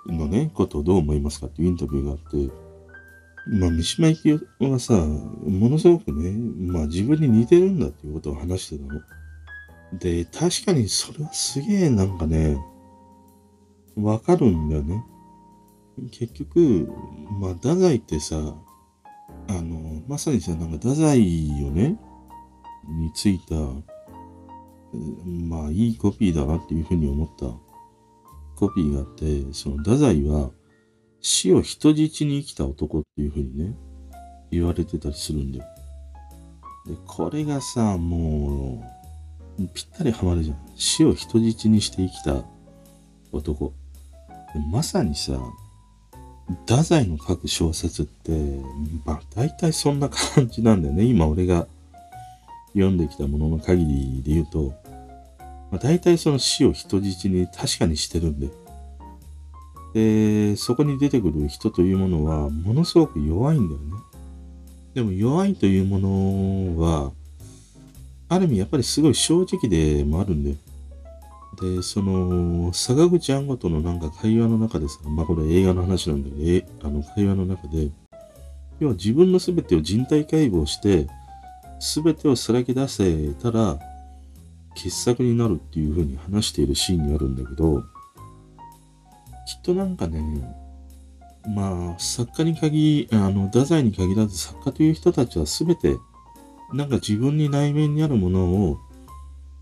[0.07, 2.51] のね、ことをどう思いますかっていうインタビューがあって、
[3.47, 6.31] まあ、三島由紀夫はさ、ものすごくね、
[6.71, 9.01] まあ自分に似てるんだっていうことを話してたの。
[9.93, 12.57] で、確かにそれはすげえなんかね、
[13.95, 15.03] わかるんだよね。
[16.11, 16.89] 結局、
[17.39, 18.55] まあ、太宰ってさ、
[19.47, 21.19] あの、まさにさ、なんか太宰
[21.65, 21.99] をね、
[22.87, 23.55] についた、
[25.25, 27.47] まあ、いいコピーだなっていうふうに思った
[28.55, 30.51] コピーがあって、その太宰は
[31.21, 33.75] 死を人質に生きた男っていうふうにね、
[34.51, 35.65] 言われてたりするんだよ。
[36.85, 38.98] で、これがさ、もう、
[39.67, 40.57] ぴったりハマるじゃん。
[40.75, 42.43] 死を人質にして生きた
[43.31, 43.73] 男。
[44.71, 45.39] まさにさ、
[46.65, 48.31] 太宰の書く小説って、
[49.05, 51.03] まあ大体そんな感じなんだよね。
[51.03, 51.67] 今俺が
[52.73, 54.73] 読んできたものの限りで言うと、
[55.71, 58.49] まあ、大体その死を人質に確かにしてるんで。
[59.93, 63.93] で、そこに出てくる人というものはものすごく弱いんだよね。
[64.93, 67.11] でも弱いというものは、
[68.29, 70.55] ある意味やっぱりすごい正直でもあるんだよ。
[71.59, 77.89] で、その、坂口安吾とのなんか会話の中でさ、まあこれ映画の話なんだけど、あの会話の中で、
[78.79, 81.07] 要は自分の全てを人体解剖して、
[81.79, 83.79] 全てをさらけ出せたら、
[84.75, 90.21] 傑作になるっていう風に話しているシーンにあるんだけど、きっとなんかね、
[91.47, 95.97] まあ、作家に限り、あの、太宰に限らず作家という人たちは全て、
[96.73, 98.79] なんか自分に内面にあるものを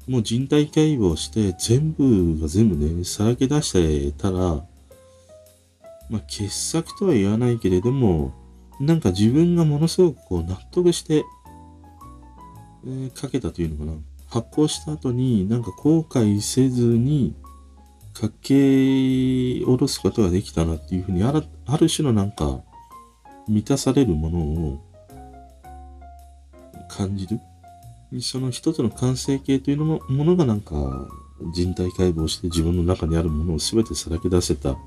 [0.08, 4.38] もう人体解剖して全部が全部ね、さらけ出してたら、
[6.10, 8.34] まあ、傑作とは言わないけれども、
[8.80, 11.26] なんか自分がものすごくこう納得して、
[12.86, 13.98] えー、書けたというのかな。
[14.30, 17.34] 発行した後になんか後悔せずに
[18.14, 22.62] 書け下ろすことができたなっていうふうにあるある種のなんか
[23.48, 24.87] 満たされるものを
[26.90, 27.40] 感じる。
[28.22, 31.08] その一つの完成形というのもものがなんか
[31.54, 34.78] 人体解剖して自分の中にあるものを全てさらけ出せた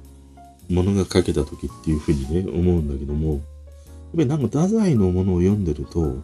[0.68, 3.40] ものが書けた時っていうふうにね、思うんだけども、やっ
[4.16, 6.14] ぱりなんか太宰のものを読んでると、いわ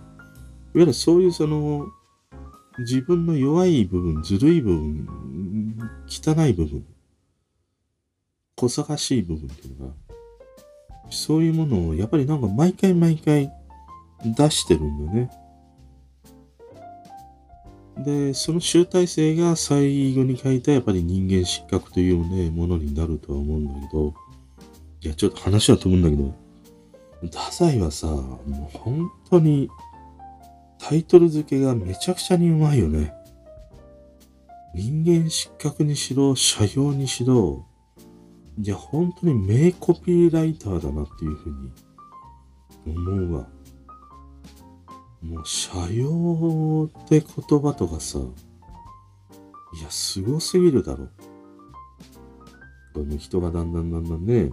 [0.74, 1.86] ゆるそういうその
[2.78, 5.08] 自分の弱い部分、ずるい部分、
[6.08, 6.84] 汚い部分、
[8.56, 9.94] 小探しい部分っていうのが、
[11.10, 13.50] そういうものをやっぱりなんか毎回毎回
[14.24, 15.30] 出してるんだよね。
[17.98, 24.14] で、その集大成が最後に書いたやっぱり人間失格というね、ものになるとは思うんだけど、
[25.02, 26.34] いや、ちょっと話は飛ぶんだけど、
[27.22, 29.70] 太宰はさ、もう本当に
[30.78, 33.14] タイトル付けがめちゃくちゃにうまいよね。
[34.74, 37.64] 人間失格にしろ、社用にしろ、
[38.60, 43.55] いや、本当に名コピーライターだなっていうふうに思うわ。
[45.26, 51.08] もう、社用って言葉とかさ、いや、すごすぎるだろ。
[52.94, 54.50] この人がだんだんだんだんね、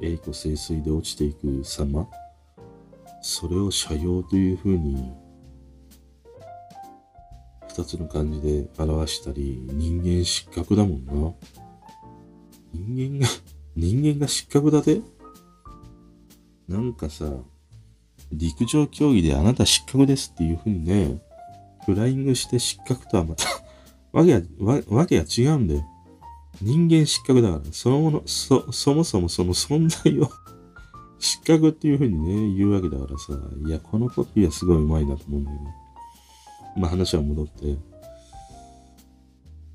[0.00, 2.06] 栄枯盛衰で落ちていく様、
[3.22, 5.12] それを社用というふうに、
[7.68, 11.12] 二つの漢字で表したり、人間失格だもんな。
[12.72, 13.32] 人間が、
[13.74, 15.00] 人間が失格だぜ
[16.68, 17.32] なんかさ、
[18.32, 21.20] 陸上競技であなた失格ですっていうふうにね、
[21.84, 23.44] フライングして失格とはまた
[24.12, 25.84] わけは、わけが違うんだよ。
[26.60, 30.30] 人間失格だから、そのもの、そ、そもそもその存在を
[31.18, 35.64] 失格っていうふうにね、言うわけだからさ、いや、このコピーはすごい上手いなと思うんだけど。
[36.76, 37.78] まあ話は戻って、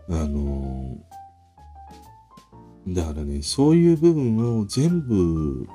[0.10, 5.68] あのー、だからね、そういう部分を全部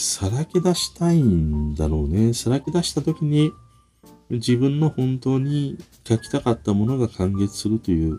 [0.00, 2.32] さらけ出したいんだろうね。
[2.32, 3.52] さらけ出した時に
[4.30, 5.76] 自分の本当に
[6.08, 8.18] 書きたかったものが完結するという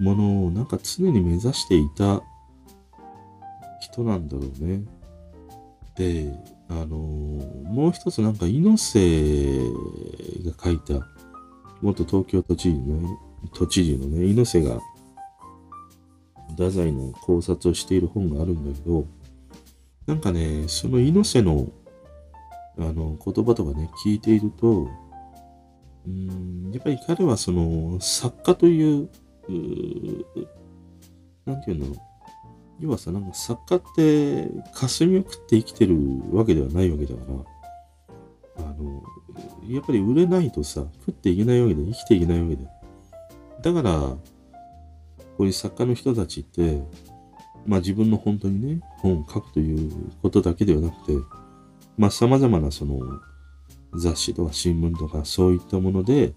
[0.00, 2.22] ものをなんか常に目指していた
[3.80, 4.82] 人なんだろうね。
[5.94, 6.34] で、
[6.68, 11.06] あの、もう一つなんか猪瀬が書いた
[11.82, 13.08] 元東京都知事のね、
[13.54, 14.80] 都知事のね、猪瀬が
[16.50, 19.06] 太宰の考察をしている本があるんだけど、
[20.06, 21.68] なんかね、その猪瀬の、
[22.78, 24.88] あの、言葉とかね、聞いていると、
[26.06, 29.08] うん、やっぱり彼はその、作家という、う
[31.44, 31.96] なんていうの？
[32.78, 35.96] 要はさ、なんか作家って、霞を食って生きてる
[36.32, 37.20] わけではないわけだか
[38.58, 39.02] ら、あの、
[39.68, 42.66] やっぱり売れないとさ、食っていけないわけで、生きていけないわけで。
[43.62, 44.18] だから、こ
[45.38, 46.82] ういう作家の人たちって、
[47.66, 49.90] まあ自分の本当にね、本を書くという
[50.22, 51.12] ことだけではなくて、
[51.98, 53.00] まあ様々なその
[53.94, 56.34] 雑誌とか新聞とかそういったもので、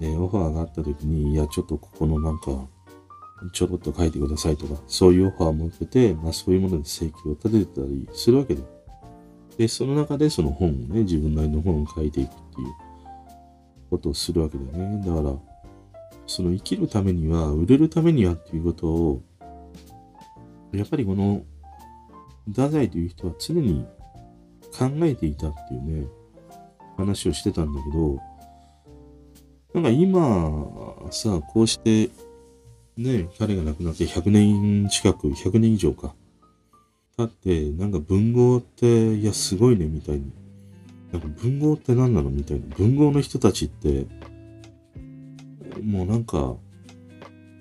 [0.00, 2.66] えー、オファーがあった時に、いや、ちょっとここのなんか、
[3.52, 8.62] ちょろっと書いてくださいとか、そういうオファーを持ってて、まあそういうもので請求を立ててたりするわけで。
[9.56, 12.68] で、その中でその本をね、自分なりの本を書いていくっていう
[13.90, 15.06] ことをするわけだよね。
[15.06, 15.34] だから、
[16.26, 19.22] その生きるためには、売れるためにはっていうことを、
[20.78, 21.44] やっぱりこの、
[22.48, 23.86] 太宰という人は常に
[24.76, 26.06] 考えていたっていうね、
[26.96, 28.18] 話をしてたんだけど、
[29.74, 32.10] なんか今さ、こうして、
[32.96, 36.14] ね、彼が亡くなって100年近く、100年以上か。
[37.16, 40.32] 経って、なんか文豪って、いや、すごいね、みたいに。
[41.12, 42.66] なんか文豪って何なのみたいな。
[42.76, 44.06] 文豪の人たちって、
[45.82, 46.56] もうなんか、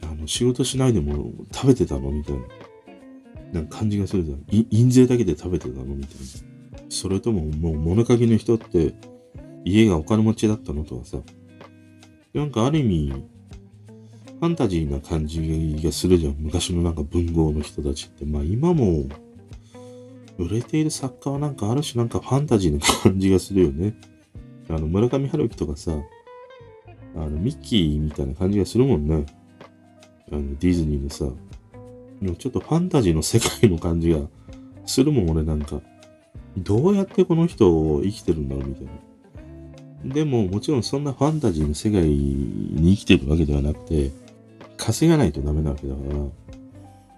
[0.03, 2.41] あの、仕事しないでも食べてたのみたいな。
[3.53, 4.43] なんか感じがするじゃん。
[4.71, 6.83] 印税だけで食べてたのみたいな。
[6.89, 8.93] それとももう物書きの人って
[9.63, 11.17] 家がお金持ちだったのとかさ。
[12.33, 13.13] なんかある意味、
[14.39, 16.35] ファンタジーな感じがするじゃん。
[16.39, 18.25] 昔のなんか文豪の人たちって。
[18.25, 19.05] まあ今も、
[20.39, 23.95] 売れている作家はなんかある種なんかファンタジーな感じがするよね。
[24.69, 25.91] あの、村上春樹とかさ、
[27.15, 29.25] あの、ミッキーみたいな感じがするもんね。
[30.31, 31.25] あの、ディズニーのさ、
[32.23, 34.19] でもちょっとファンタジーの世界の感じが
[34.85, 35.81] するもん、俺なんか。
[36.57, 40.13] どうやってこの人を生きてるんだろうみたいな。
[40.13, 44.11] でも、もちろんそんなファンタジーの世界に生きてるわけではなくて、
[44.77, 46.15] 稼がないとダメなわけだから、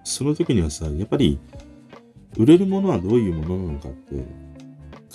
[0.03, 1.39] その時にはさ、やっぱり、
[2.37, 4.15] 売れるものはどういうものなのかって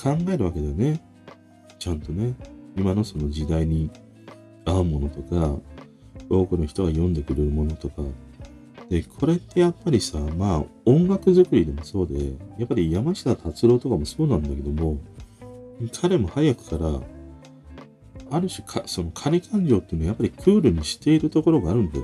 [0.01, 1.01] 考えるわけだよね。
[1.78, 2.34] ちゃんとね。
[2.76, 3.91] 今のその時代に
[4.64, 5.57] 合うものとか、
[6.28, 8.03] 多くの人が読んでくれるものとか、
[8.91, 14.99] で、これってやっぱりさ、まあ、音楽作りでもそうで、やっぱり山下達郎とかもそうなんだけども、
[16.03, 17.01] 彼も早くから、
[18.32, 22.01] ある種か、その金感情っていうのはやっぱりクールにしているところがあるんで、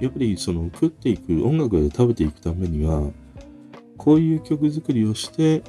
[0.00, 3.08] やっぱりその食っていく、音楽で食べていくためには、
[3.96, 5.62] こういう曲作りをして、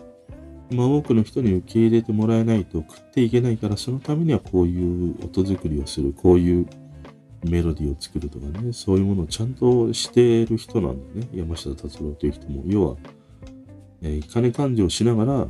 [0.72, 6.65] まあ多くの人に受け入れてもらえないと食っていけないから、そのためにはこういう音作りをする、こういう
[7.44, 11.28] メロディーを作るとかね、そういうものをちゃんとしている人なんだね。
[11.34, 12.64] 山下達郎という人も。
[12.66, 12.98] 要は、
[14.02, 15.48] えー、金勘定をしながら、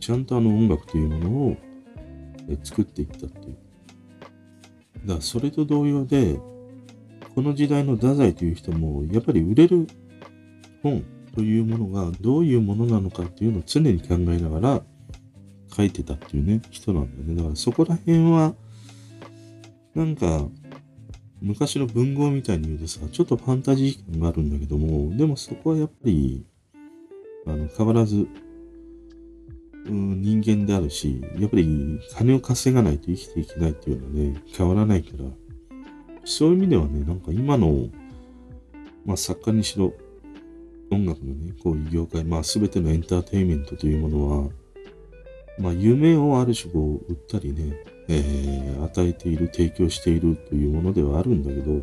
[0.00, 1.56] ちゃんとあの音楽というものを、
[2.48, 3.56] えー、作っていったっていう。
[5.04, 6.38] だからそれと同様で、
[7.34, 9.86] この時代の太宰という人も、やっぱり売れる
[10.82, 14.82] 本というものがどういうものなのかっていうのを常に考えながら
[15.76, 17.34] 書いてたっていうね、人なんだよね。
[17.34, 18.54] だからそこら辺は、
[19.94, 20.46] なんか、
[21.44, 26.46] 昔の文豪みたいに言うとさ、ちょっとファンタジー感があるんだけども、でもそこはやっぱり、
[27.46, 28.26] あの、変わらず、
[29.86, 35.24] うん、人間であるし、やっぱり金を稼がないと生きていけないっていうのはね、変わらないから、
[36.24, 37.88] そういう意味ではね、なんか今の、
[39.04, 39.92] まあ作家にしろ、
[40.90, 44.50] 音楽のね、こういう業界、まあ全てのエンターテインメントというものは、
[45.58, 51.82] まあ夢をある種こう売ったりね、えー、与えている、提供しているというものではあるんだけど、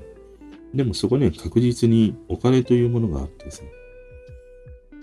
[0.73, 3.63] でもそこには確実にお金というものがあってさ、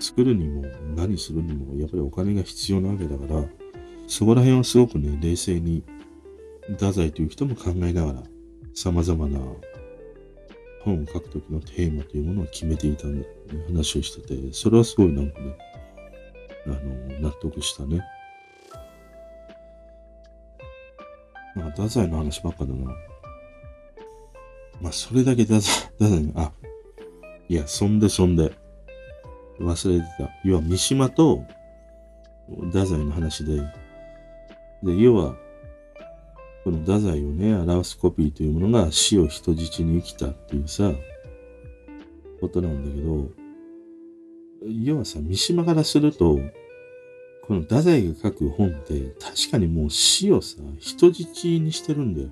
[0.01, 0.63] 作るにも
[0.95, 3.45] 何するにもやっぱりお金が必要なわけだから、
[4.07, 5.85] そこら辺はすごくね、冷静に、
[6.71, 8.23] 太宰という人も考えながら、
[8.75, 9.41] 様々な
[10.83, 15.57] 本を書くときのテーマというものを決めていたんだ、ね、話をしてて、それはすごいなんかね、
[16.67, 18.01] あの、納得したね。
[21.59, 22.93] なんか、太宰の話ばっかだな。
[24.81, 26.53] まあ、それだけ太宰、太宰の、あ、
[27.49, 28.53] いや、そんでそんで。
[29.61, 30.31] 忘れてた。
[30.45, 31.43] 要は、三島と
[32.67, 33.57] 太宰の話で、
[34.83, 35.35] で、要は、
[36.63, 40.93] この太宰をね、表すコピーというものが死を人質に生きたっていうさ、
[42.41, 43.29] ことなんだけど、
[44.85, 46.39] 要はさ、三島からすると、
[47.49, 52.29] この太宰が書く本って確かにもう死をさ、人質にしてるんだよ。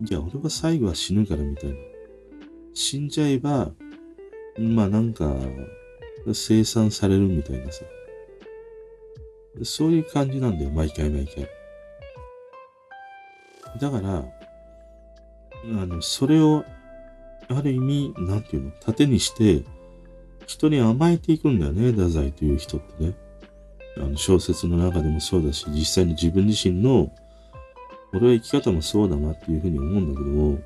[0.00, 1.76] いや、俺は最後は死ぬからみたいな。
[2.72, 3.70] 死んじゃえば、
[4.58, 5.36] まあなんか、
[6.32, 7.84] 生産されるみたいなさ。
[9.62, 11.46] そういう感じなんだよ、毎回毎回。
[13.78, 14.24] だから、
[15.82, 16.64] あの、それを、
[17.48, 19.64] ある意味、なんていうの、盾にして、
[20.46, 23.14] 人に甘えていくんだよね、太宰という人ってね。
[24.00, 27.12] あの小説の中でもそうだし、実際に自分自身の、
[28.12, 30.58] 俺は生き方もそうだなっていうふうに思うんだけども、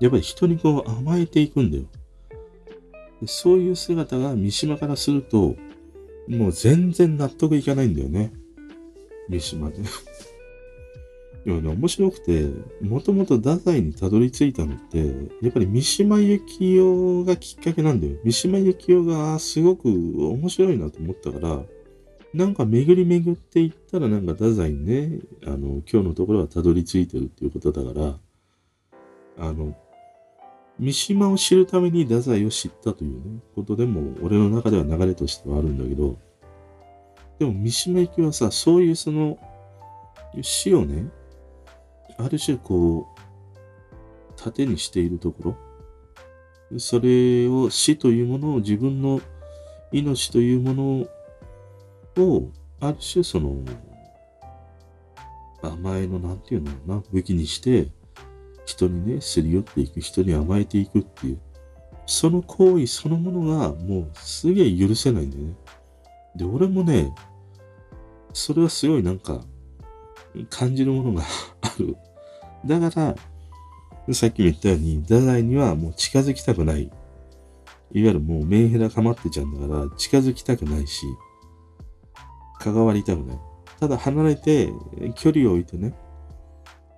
[0.00, 1.84] やっぱり人にこう甘えていくんだよ。
[3.20, 5.56] でそういう姿が三島からすると、
[6.28, 8.32] もう全然納得いかないんだよね。
[9.28, 9.78] 三島で。
[11.46, 12.48] いやね、面白くて、
[12.82, 14.98] もともと太宰にたどり着いたのって、
[15.42, 18.16] やっぱり三島由紀夫がきっかけなんだよ。
[18.22, 21.64] 三島由紀夫がすごく面白いなと思ったから、
[22.38, 29.76] なんか巡り巡っていったらなんか太宰にね、あの、今日のところはたどり着いてるっていうことだから、あの、
[30.78, 36.16] 三島を知るために太宰を知ったというね、ことでも、俺の中では流れとしてはあるんだけど、
[37.40, 39.36] でも三島由紀はさ、そういうその、
[40.40, 41.08] 死をね、
[42.18, 43.20] ある種こう、
[44.36, 45.56] 盾にしているとこ
[46.70, 49.20] ろ、それを死というものを自分の
[49.90, 51.17] 命というものを、
[52.80, 53.56] ある種その、
[55.62, 57.88] 甘えの、なんていうのかな、武器にして、
[58.64, 61.40] 人にね、すり寄っていく、人に甘えていくっていう、
[62.06, 65.54] その行為そのものがもうすげえ許せないんだよね。
[66.36, 67.14] で、俺もね、
[68.32, 69.42] それはすごいなんか、
[70.50, 71.24] 感じるものが
[71.62, 71.96] ある。
[72.66, 73.14] だか
[74.08, 76.82] ら、さっきも言ったように、太宰にはもう近づきたくない。
[76.82, 76.92] いわ
[77.92, 81.06] ゆるもうメンヘラかまってちゃうんだから、近づきたくないし、
[82.58, 83.38] 関わりたくない。
[83.80, 84.72] ただ離れて、
[85.14, 85.94] 距離を置いてね、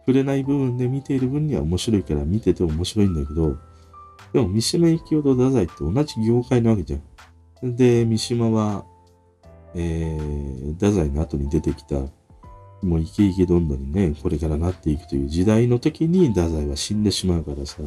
[0.06, 3.56] 触れない部分で見ている分には面白いから見てて面白いんだけど、
[4.32, 7.76] でも三島由紀夫と太宰って同じ業界なわけじゃん。
[7.76, 8.84] で、三島は、
[9.74, 11.96] えー、太宰の後に出てきた、
[12.82, 17.82] もうイケイケどんどんね、これからなっていくという時代の時に太宰は死んでしまうからさ。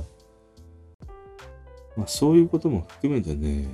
[1.97, 3.67] まあそういうことも含めてね、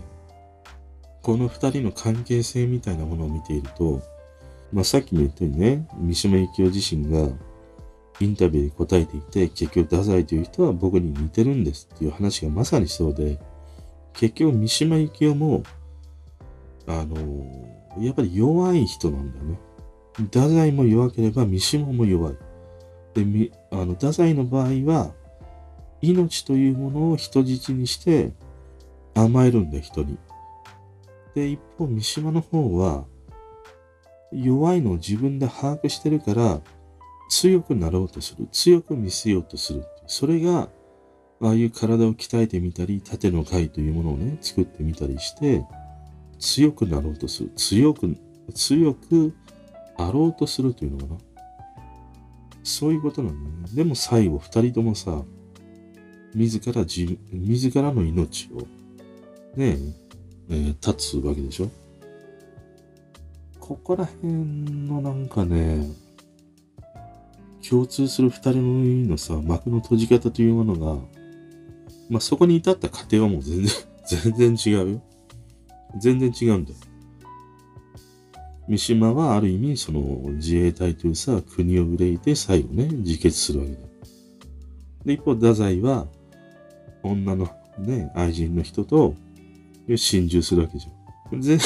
[1.22, 4.02] この二人の関係性みたいなものを見ていると、
[4.72, 7.30] まあさっきも言ったようにね、三島由紀夫自身が
[8.20, 13.40] インタビューに答えていて、結局、太宰という人は僕に似てるんですっていう話がまさにそうで、
[14.14, 15.64] 結局、三島由紀夫も、
[16.88, 17.16] あの、
[18.00, 19.60] やっぱり弱い人なんだよね。
[20.18, 22.36] 太宰も弱ければ三島も弱い。
[23.14, 25.14] で、あの太宰の場合は、
[26.02, 28.32] 命というものを人質にして
[29.16, 30.18] 甘えるんだ、人に。
[31.40, 33.06] で、一方、三島の方は、
[34.34, 36.62] 弱いのを自分で把握してるから、
[37.30, 38.50] 強くなろうとする。
[38.52, 39.86] 強く見せようとする。
[40.06, 40.70] それが、
[41.42, 45.64] ああいう体を鍛えてみたり、縦の貝というものをね、作ってみたりして、
[46.40, 47.52] 強くなろうとする。
[47.56, 48.18] 強く、
[48.54, 49.34] 強く
[49.98, 51.18] あろうとするというのかな。
[52.64, 53.76] そういうことなんだよね。
[53.76, 55.24] でも最後、二人ともさ、
[56.36, 58.60] 自ら自、自らの命を、
[59.56, 60.09] ねえ、
[60.50, 61.70] えー、立つわけでしょ？
[63.60, 65.88] ここら辺のなんかね、
[67.68, 71.02] 共通する二人ののさ、幕の閉じ方というものが、
[72.10, 73.76] まあ、そこに至った過程はもう全然、
[74.34, 75.02] 全然違うよ。
[76.00, 76.78] 全然違うんだよ。
[78.68, 80.02] 三島はある意味、その
[80.34, 83.88] 自衛隊というさ、国を憂いて最後ね、自決するわけだよ。
[85.06, 86.08] で、一方、太宰は、
[87.04, 89.14] 女のね、愛人の人と
[89.90, 91.42] で心中するわけじゃん。
[91.42, 91.58] 全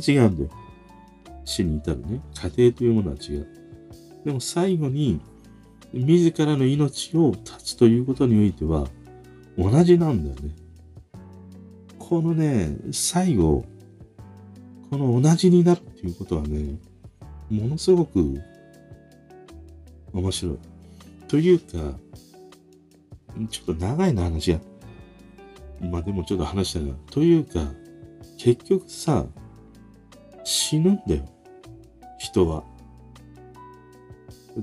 [0.00, 0.50] 然違うんだよ。
[1.44, 2.20] 死に至るね。
[2.34, 3.46] 過程というものは違う。
[4.24, 5.20] でも最後に、
[5.92, 8.88] 自らの命を絶つということにおいては、
[9.56, 10.50] 同じなんだよね。
[12.00, 13.64] このね、最後、
[14.90, 16.80] この同じになるっていうことはね、
[17.48, 18.40] ものすごく
[20.12, 20.58] 面白い。
[21.28, 21.96] というか、
[23.50, 24.71] ちょっと長いな話が。
[25.82, 26.94] まあでもちょっと話したが。
[27.10, 27.60] というか、
[28.38, 29.26] 結局さ、
[30.44, 31.24] 死ぬんだよ。
[32.18, 32.64] 人は。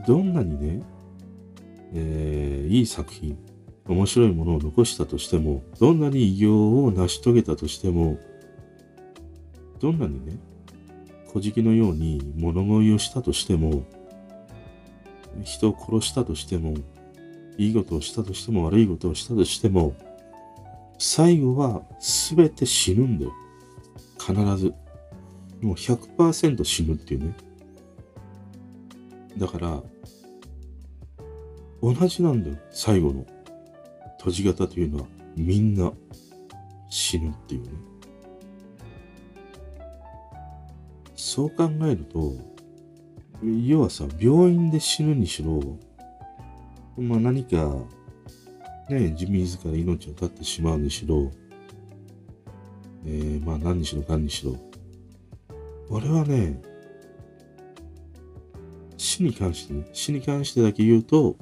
[0.08, 0.84] どんなにね、
[1.94, 3.38] えー、いい作品、
[3.86, 8.20] 面白いものを残したとしても、どんなに偉業を成し遂げたとしても、
[9.80, 10.38] どんなにね、
[11.34, 13.84] 小じのように物乞いをしたとしても、
[15.44, 16.76] 人を殺したとしても、
[17.58, 19.96] いいことをしたとしても悪いことをしたとしても、
[21.00, 23.32] 最後は全て死ぬんだよ。
[24.20, 24.74] 必ず。
[25.62, 27.36] もう100%死ぬっていうね。
[29.38, 29.82] だから、
[31.82, 32.58] 同じなんだよ。
[32.72, 33.26] 最後の
[34.18, 35.06] 閉じ方というのは、
[35.38, 35.94] みんな
[36.90, 37.70] 死ぬっていうね。
[41.16, 42.34] そう考えると、
[43.42, 45.62] 要はさ、病院で死ぬにしろ、
[46.98, 47.78] まあ何か、
[48.90, 51.32] ね、自分自ら命を絶ってしまうにしろ、
[53.06, 54.56] えー、まあ何にしろかんにしろ、
[55.90, 56.62] 俺はね、
[58.98, 61.36] 死に関してね、死に関してだけ言うと、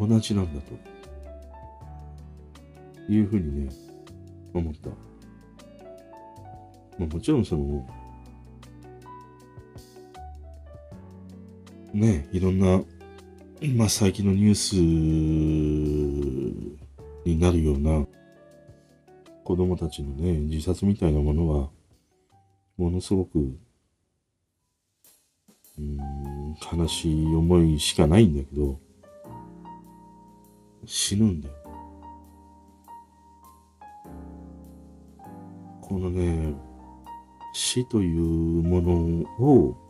[0.00, 0.98] 同じなんだと。
[3.08, 3.72] いうふうにね、
[4.52, 4.90] 思った。
[6.98, 7.86] まあ、もちろんその、
[11.94, 12.82] ね、いろんな、
[13.60, 14.74] まあ最近のニュース
[17.26, 18.06] になるような
[19.42, 21.68] 子供たちのね、自殺みたいなものは、
[22.76, 23.58] ものすごく、
[25.76, 25.96] うん、
[26.72, 28.78] 悲しい思いしかないんだけど、
[30.86, 31.54] 死ぬんだよ。
[35.80, 36.54] このね、
[37.54, 38.20] 死という
[38.62, 38.92] もの
[39.44, 39.87] を、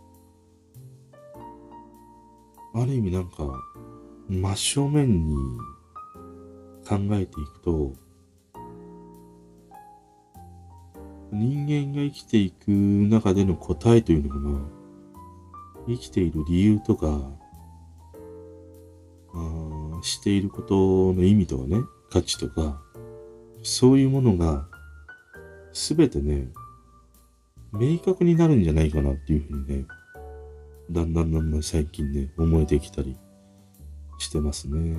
[2.75, 3.63] ある意味なんか、
[4.29, 5.37] 真正面に
[6.87, 7.95] 考えていくと、
[11.33, 14.61] 人間が生きていく中での答えというのかな、
[15.87, 17.21] 生きている理由とか、
[19.35, 22.81] あしていることの意味とかね、価値とか、
[23.63, 24.67] そういうものが、
[25.73, 26.49] すべてね、
[27.73, 29.87] 明確になるんじゃないかなっていうふうにね、
[30.91, 33.17] だんだんだんだん最近ね、思えてきたり
[34.19, 34.99] してますね。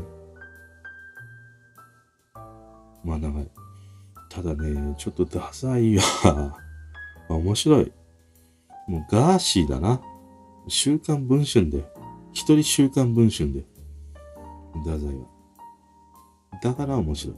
[3.03, 3.51] まあ長い。
[4.29, 6.57] ただね、ちょっとダサいは
[7.29, 7.91] 面白い。
[8.87, 10.01] もうガーシーだな。
[10.67, 11.83] 週刊文春で。
[12.31, 13.65] 一人週刊文春で。
[14.83, 15.25] 太宰は。
[16.61, 17.35] だから面白い。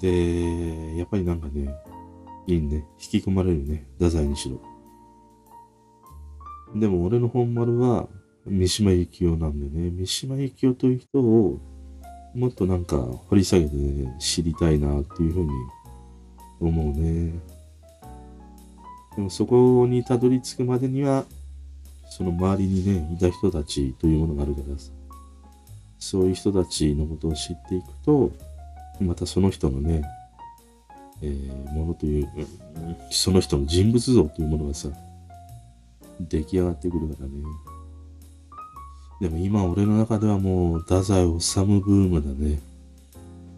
[0.00, 1.74] で、やっぱりなんかね、
[2.46, 2.84] いいね。
[2.98, 3.86] 引き込まれるね。
[3.98, 4.60] 太宰にしろ。
[6.74, 8.08] でも俺の本丸は
[8.46, 11.60] 三島由紀夫なんでね、三島由紀夫という人を
[12.34, 12.96] もっとなんか
[13.28, 15.50] 掘り下げて、ね、知りたいなっていうふうに
[16.60, 17.34] 思うね。
[19.16, 21.24] でもそこにたどり着くまでには、
[22.08, 24.90] その周りにね、いた人たちというものがあるからさ、
[25.98, 28.30] そういう人たちのことを知っていくと、
[29.00, 30.02] またその人のね、
[31.22, 32.28] えー、ものという、
[33.10, 34.88] その人の人物像というものがさ、
[36.28, 37.32] 出来上がってくるからね。
[39.20, 42.58] でも今俺の中ではもう、太宰治ブームだね。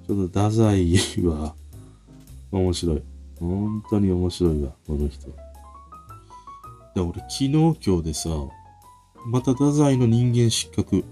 [0.07, 1.55] ちょっと太宰は、
[2.51, 3.03] 面白い。
[3.39, 5.29] 本当に面白いわ、この人。
[6.95, 8.29] で、俺昨日今日でさ、
[9.27, 11.05] また太宰の人間失格。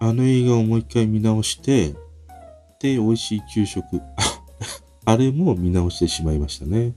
[0.00, 1.94] あの映画をもう一回見直して、
[2.80, 3.82] で、美味しい給食。
[5.06, 6.94] あれも見直してしまいましたね。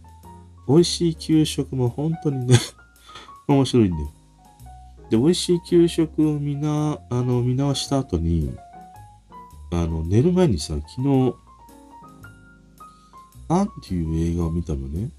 [0.68, 2.58] 美味しい給食も本当にね
[3.48, 4.12] 面白いんだよ。
[5.10, 8.54] で、美味しい給食を見な、あの、見直した後に、
[9.72, 11.36] あの、寝る前にさ、昨日、
[13.50, 15.10] アンっていう映画を見たのね。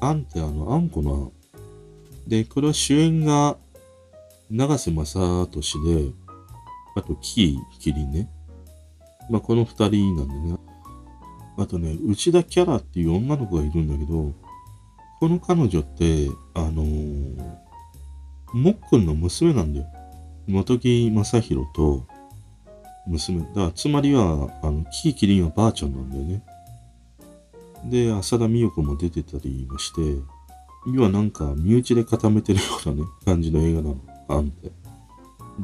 [0.00, 2.28] アンってあの、あんこのあん。
[2.28, 3.56] で、これは主演が、
[4.50, 6.12] 長瀬正敏で、
[6.94, 8.30] あと、キー、キリンね。
[9.28, 10.58] まあ、この二人なんでね。
[11.58, 14.32] あとね、内田キャラっていう女の子がいるんだけど、
[15.18, 17.66] この彼女って、あのー
[18.52, 19.86] もっくんの娘なんだよ。
[20.46, 22.06] 元木正宏と
[23.06, 23.40] 娘。
[23.40, 26.42] だからつまりは、あの、キーキリンはばあちゃんなんだよね。
[27.84, 30.00] で、浅田美代子も出てたりもして、
[30.94, 34.00] 要はなんか身内で固めてるようなね、感じの映画なの。
[34.28, 34.72] あんて。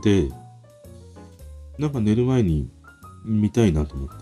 [0.02, 0.30] で、
[1.78, 2.68] なんか寝る前に
[3.24, 4.14] 見たいなと思って。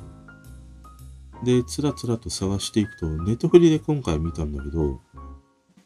[1.42, 5.00] で、つらつらと探していくと、ネットフリで今回見たんだけど、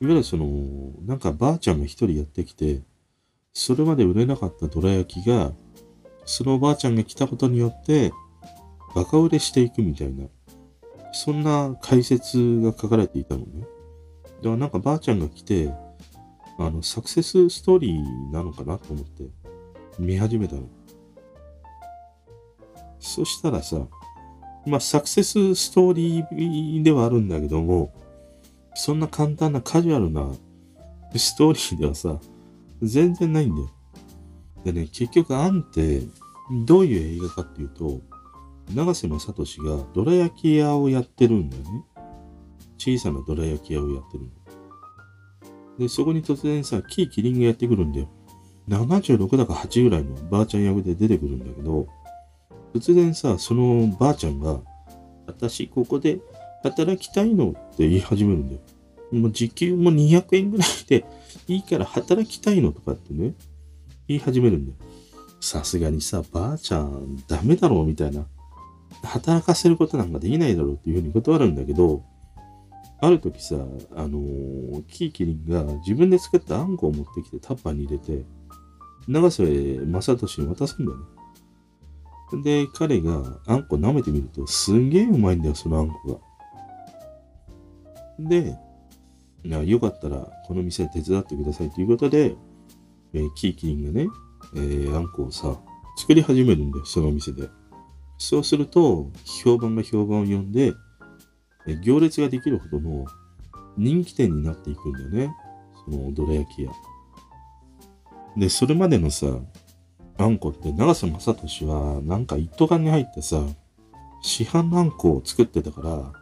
[0.05, 0.45] いわゆるその、
[1.07, 2.83] なんかばあちゃんが一人やってきて、
[3.55, 5.53] それまで売れなかったどら焼きが、
[6.27, 8.13] そのおばあちゃんが来たことによって、
[8.95, 10.27] バカ売れしていくみたいな、
[11.15, 13.63] そんな解説が書かれていたのね。
[13.63, 13.69] だか
[14.43, 15.73] らなんかばあちゃんが来て、
[16.59, 19.25] あの、サクセスストーリーなのかなと思って
[19.99, 20.69] 見始めたの。
[23.01, 23.79] そしたらさ、
[24.67, 28.04] まあサクセスストーリーではあるんだけども、
[28.75, 30.29] そんな簡単なカジュアルな
[31.17, 32.19] ストーリーではさ、
[32.83, 33.71] 全然ないんだよ。
[34.65, 36.03] でね、結局、アンって、
[36.67, 38.01] どういう映画かっていうと、
[38.75, 41.85] 長瀬正敏がどら焼き屋をやってるんだよね。
[42.79, 44.31] 小さなどら焼き屋をやってるの。
[45.79, 48.09] で、そこに突然さ、キーキリンがやってくるんだよ。
[48.69, 51.87] 76だか8ぐらいのばあちゃん役で出てくるんだけど、
[52.75, 54.61] 突然さ、そのばあちゃんが、
[55.27, 56.21] 私ここで
[56.65, 58.61] 働きたいのって言い始めるんだよ。
[59.13, 61.05] もう時給も200円ぐらいで
[61.47, 63.35] いいから働きたいのとかってね、
[64.09, 64.77] 言い始めるんだよ。
[65.41, 68.25] さすがにさ、ばあちゃんダメだろうみたいな。
[69.03, 72.03] 働かせることなんかできないだろうっていうふうに断るんだけど、
[73.01, 73.57] ある時さ、
[73.95, 78.25] あのー、キーキリンが自分で作ったあんこを持ってきてタッパーに入れて、
[79.07, 79.45] 長瀬
[79.85, 81.05] 正俊に渡すんだよね。
[82.43, 86.34] で、彼があんこ舐めてみると、すんげえうまいんだよ、そのあんこが。
[88.19, 88.57] で、
[89.67, 92.35] よかったらこの店手伝ってくださいということで、
[93.13, 94.09] えー、キーキリンがね、
[94.57, 95.57] えー、あんこをさ、
[95.97, 97.49] 作り始めるんだよ、そのお店で。
[98.19, 99.11] そうすると、
[99.43, 100.73] 評判が評判を呼んで、
[101.67, 103.07] え行列ができるほどの
[103.77, 105.35] 人気店になっていくんだよね。
[105.85, 106.73] そのどら焼き屋。
[108.37, 109.27] で、それまでのさ、
[110.17, 113.43] あんこって長瀬正敏はなんか一斗缶に入ってさ、
[114.23, 116.13] 市販のあんこを作ってたから、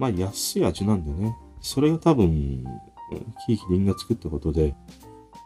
[0.00, 1.36] まあ安い味なんだよね。
[1.60, 2.64] それが多分、
[3.46, 4.74] キーキリンが作ったことで、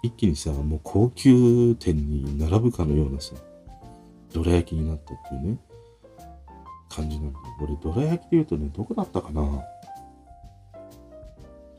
[0.04, 3.34] 一気にさ、もう高級店に並ぶかのようなさ、
[4.32, 5.58] どら焼きになったっていうね、
[6.88, 7.44] 感じなんだよ。
[7.62, 9.42] 俺、どら焼きで言うとね、どこだったかな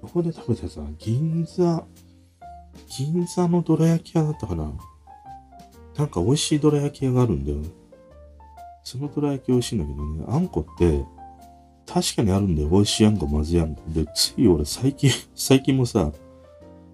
[0.01, 1.85] どこで食べたさ、銀座、
[2.97, 4.73] 銀座のどら焼き屋だったかな
[5.95, 7.59] なんか美味しいどら焼き屋があるんだよ。
[8.83, 11.05] そのどら焼き美味しいんだけどね、あんこって、
[11.87, 12.69] 確かにあるんだよ。
[12.69, 13.81] 美味しいあんこ、まずいあんこ。
[13.87, 16.11] で、つい俺最近、 最近もさ、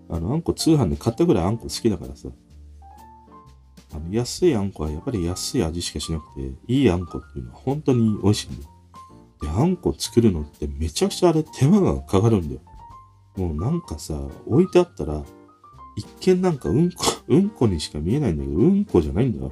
[0.09, 2.29] あの、あんこ通販で買ったぐらいあんこ好きだからさ、
[3.93, 8.69] あの、安いあんこはやっぱり安い味しかしなくて、いいあんこっていうのは本当に美味しいんだよ。
[9.41, 12.61] で、あんこ作るのってめちゃくちゃあれ手間がかかるんだよ。
[13.37, 15.23] もうなんかさ、置いてあったら、
[15.95, 19.51] 一見なんかうんこ、 うんこにしか見えないんだけど、うんこじゃないんだよ。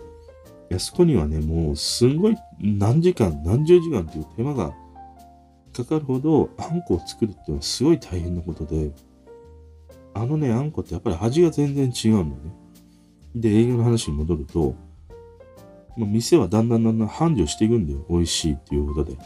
[0.70, 4.74] いや、そこにはね、もうすんごい何時間、何十時間っていう手間が
[5.84, 8.91] かかるほど、あんこを作るっていうのはすごい大変なことで、
[10.13, 12.53] あのね、あんこってやっぱり味が全然違うんだよね。
[13.36, 14.75] で、営業の話に戻ると、
[15.95, 18.05] もう店はだんだんだんだん繁盛していくんだよ。
[18.09, 19.17] 美味しいっていうことで。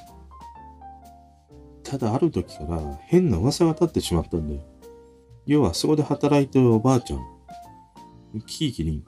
[1.83, 4.61] ただある時から変な噂が立ってしまったんだよ。
[5.45, 7.21] 要はそこで働いてるおばあちゃん、
[8.47, 9.05] キーキリン、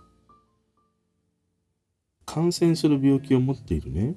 [2.25, 4.15] 感染する病気を持っているね、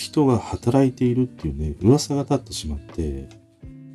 [0.00, 3.28] 人が働いているっていうね、噂が立ってしまって、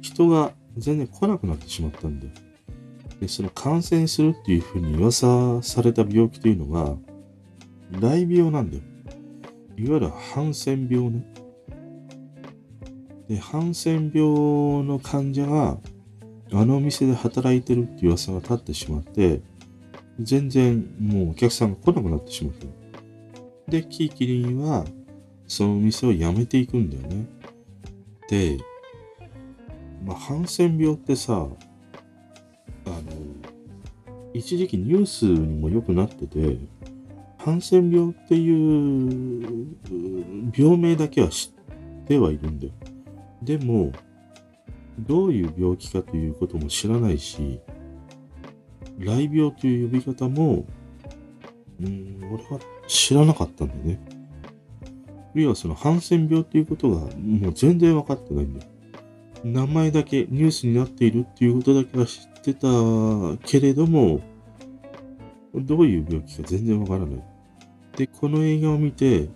[0.01, 2.31] 人が全然来なくなってしまったんだよ。
[3.19, 6.95] で、その感染するっていうふうに噂された病気というのが、
[7.99, 8.83] 大病なんだよ。
[9.77, 11.25] いわゆるハンセン病ね。
[13.27, 15.79] で、ハンセン病の患者が、
[16.53, 19.41] あのお店で働いてるっていう噂が立ってしまって、
[20.19, 23.71] 全然もうお客さんが来なくなってしまった。
[23.71, 24.85] で、キーキリンは、
[25.47, 27.25] その店を辞めていくんだよね。
[28.29, 28.57] で、
[30.03, 33.03] まあ、ハンセン病ってさ、あの、
[34.33, 36.57] 一時期ニュースにもよくなってて、
[37.37, 39.77] ハンセン病っていう
[40.55, 41.53] 病名だけは知
[42.03, 42.73] ってはいるんだよ。
[43.41, 43.91] でも、
[44.99, 47.59] どういう病気かということも知らないし、
[48.99, 50.65] 雷病という呼び方も、
[51.81, 54.14] うん、俺は知らなかったんだよね。
[55.35, 58.71] 要はそのハンセン病っていうことがもう全然分かってないんだよ。
[59.43, 62.67] 名前だけニュースになっているっていうことだけは知ってた
[63.45, 64.21] けれども、
[65.53, 67.23] どういう病気か全然わからない。
[67.95, 69.29] で、この映画を見て、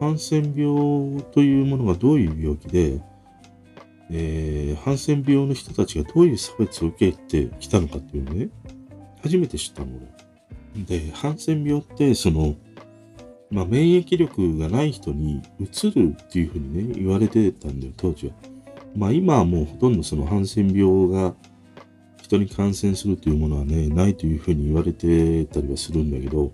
[0.00, 3.00] ハンセン病というものがどういう病気で、
[4.10, 8.48] えー、ハンセン病の人たちがどういう差別を受けてきたのかっていうのね、
[9.22, 9.88] 初めて知ったの、
[10.86, 12.54] で、ハンセン病って、その、
[13.50, 18.32] まあ、免疫力がない人にうつるっていうふうにね、言われてたんだよ、当時は。
[18.96, 21.34] まあ、今はもうほとんどそのハンセン病が
[22.22, 26.52] 人に感染するというものはね、ないというふうに言われてたりはするんだけど、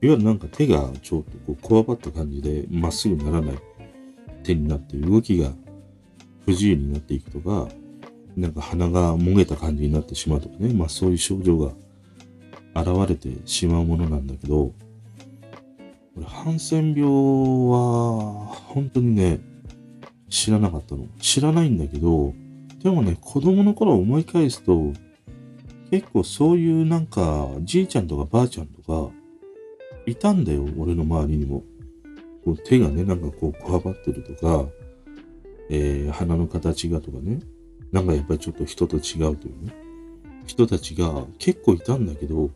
[0.00, 3.58] いわゆるなんか手がちょっとこう、こわばった感じでまっすぐならない
[4.42, 5.50] 手になって動きが
[6.44, 7.68] 不自由になっていくとか、
[8.36, 11.72] なんか鼻がもげた感じになってしまうとかね、まあそういう症状が
[12.74, 14.72] 現れてしまうものなんだけど、
[16.14, 19.40] これ、ハンセン病は、本当にね、
[20.28, 21.06] 知らなかったの。
[21.20, 22.34] 知らないんだけど、
[22.82, 24.92] でもね、子供の頃思い返すと、
[25.90, 29.12] 結構そういうなんか、じいちゃんとかばあちゃんとか、
[30.06, 31.64] いたんだよ、俺の周りにも。
[32.44, 34.68] こう手がね、なんかこう、こわばってるとか、
[35.70, 37.40] えー、鼻の形がとかね、
[37.90, 39.74] なんかやっぱりちょっと人と違うというね、
[40.46, 42.50] 人たちが結構いたんだけど、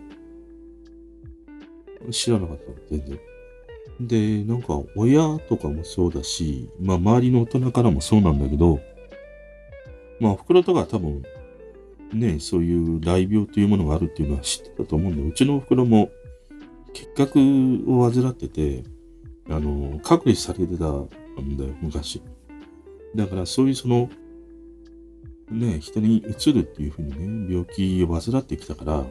[2.11, 3.19] 知らなかったの、全然。
[4.01, 8.81] で、なんか親とかもそうだし、まあ周りの大人からもそうなんだけど、
[10.21, 11.23] まあ袋とか多分、
[12.13, 16.11] ね、そういう雷病というものがあるっていうのは知ってたと思うんで、うちのお袋も
[16.93, 17.39] 結核
[17.87, 18.85] を患ってて、
[19.51, 21.09] あの、隔離されてたん
[21.57, 22.23] だよ、昔。
[23.15, 24.11] だからそういうその、
[25.51, 29.07] ね、人にうつるっていうふうにね、病気を患ってきたから、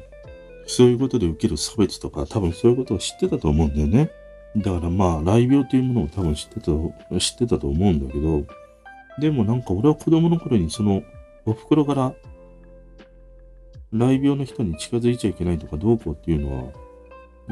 [0.68, 4.12] そういうことで受ける差別とか、多分そういうことを知ってたと思うんだよね。
[4.56, 8.44] だからまあ、雷病というものを多分知ってた、知ってたと思うんだけど、
[9.20, 11.04] でもなんか俺は子供の頃にその、
[11.46, 12.14] お袋から
[13.92, 16.74] 雷病の人に近づいちゃいけないとかどうこうっていうのは、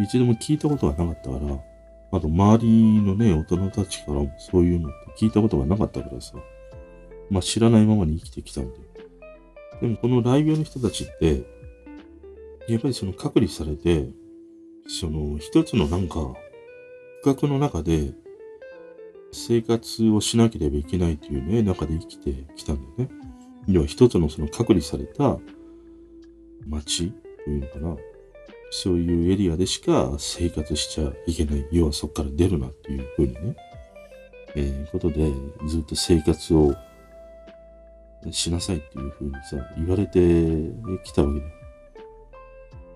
[0.03, 1.59] 一度も聞いたことがなかったから、
[2.11, 6.37] あと周りのね、大人たちからもそういうのって聞いたことがなかったからさ、
[7.29, 8.79] まあ知らないままに生きてきたんで。
[9.81, 11.43] でもこの雷病の人たちって、
[12.67, 14.09] やっぱりその隔離されて、
[14.87, 16.33] その一つのなんか、
[17.26, 18.11] 区画の中で
[19.32, 23.09] 生活をしなければいけないというね、中で生きてきたんだよね。
[23.67, 25.39] 要は一つのその隔離された
[26.67, 27.11] 街
[27.43, 27.97] というのかな。
[28.69, 31.65] そういうエリアでしか生活しちゃいけない。
[31.71, 33.55] 要はそこから出るなっていうふうにね。
[34.55, 35.32] えー、ことで、
[35.67, 36.76] ずっと生活を
[38.30, 40.19] しなさいっていうふうにさ、言われて
[41.03, 41.45] きたわけだ。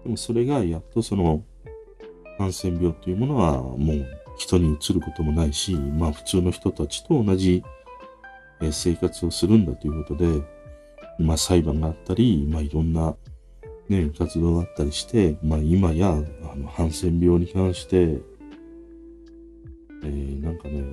[0.04, 1.44] でもそれがやっとその、
[2.38, 7.62] ハンセン病っていうものはもう人に移ることもないし、まあ普通の人たちと同じ
[8.72, 10.42] 生活をするんだということで、
[11.20, 13.16] まあ裁判があったり、まあいろんな
[13.90, 18.20] ね、活動があったりして、まあ今や、あの、ハンセン病に関して、
[20.04, 20.84] えー、なんかね、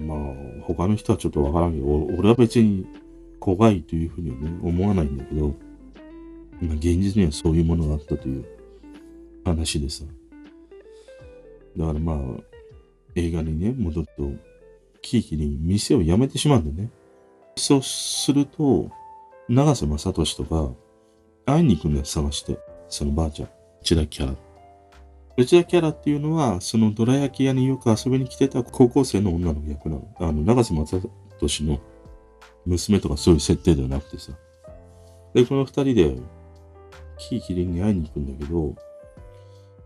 [0.00, 1.86] まあ他の人はちょっとわからんけど、
[2.18, 2.84] 俺は別に
[3.38, 5.54] 怖いというふうにはね、思わないんだけど、
[6.60, 8.44] まあ現実にはそういうものがあったという
[9.44, 10.04] 話でさ。
[11.76, 12.16] だからまあ、
[13.14, 14.30] 映画にね、戻ると、
[15.00, 16.90] キーキに店を辞めてしまうんだよね。
[17.56, 18.90] そうすると、
[19.48, 20.72] 長瀬正敏とか、
[21.44, 22.58] 会いに行くんだよ、探して。
[22.88, 23.48] そのばあちゃん。
[23.82, 24.34] 内田キャラ。
[25.36, 30.14] 内田キャラっていうのは、そのどら焼き屋によく遊びに来てた高校生の女の役なの。
[30.18, 31.00] あの、長瀬正
[31.40, 31.80] 敏の
[32.64, 34.32] 娘とかそういう設定ではなくてさ。
[35.34, 36.16] で、この二人で、
[37.18, 38.74] キーキリンに会いに行くんだけど、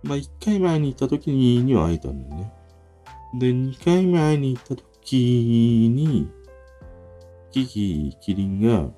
[0.02, 2.52] まあ、一回前に行った時には会えたんだよね。
[3.34, 6.30] で、2回目会いに行った時に、
[7.50, 8.88] キキキリンが、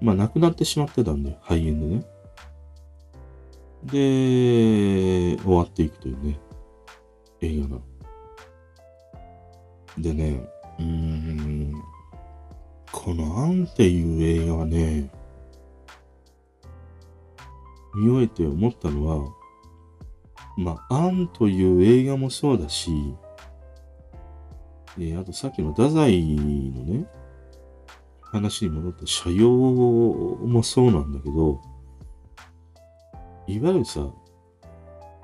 [0.00, 2.06] まあ亡くなってしまってたんで、肺炎でね。
[3.84, 6.38] で、終わっていくというね、
[7.40, 7.82] 映画が。
[9.98, 10.48] でね、
[10.78, 11.72] うーん、
[12.92, 15.10] このアンっていう映画はね、
[17.94, 19.32] 見終えて思ったのは、
[20.56, 22.90] まあ、アンという映画もそうだし、
[25.00, 27.06] えあとさっきの太宰のね、
[28.20, 31.60] 話に戻った社用もそうなんだけど、
[33.46, 34.06] いわゆるさ、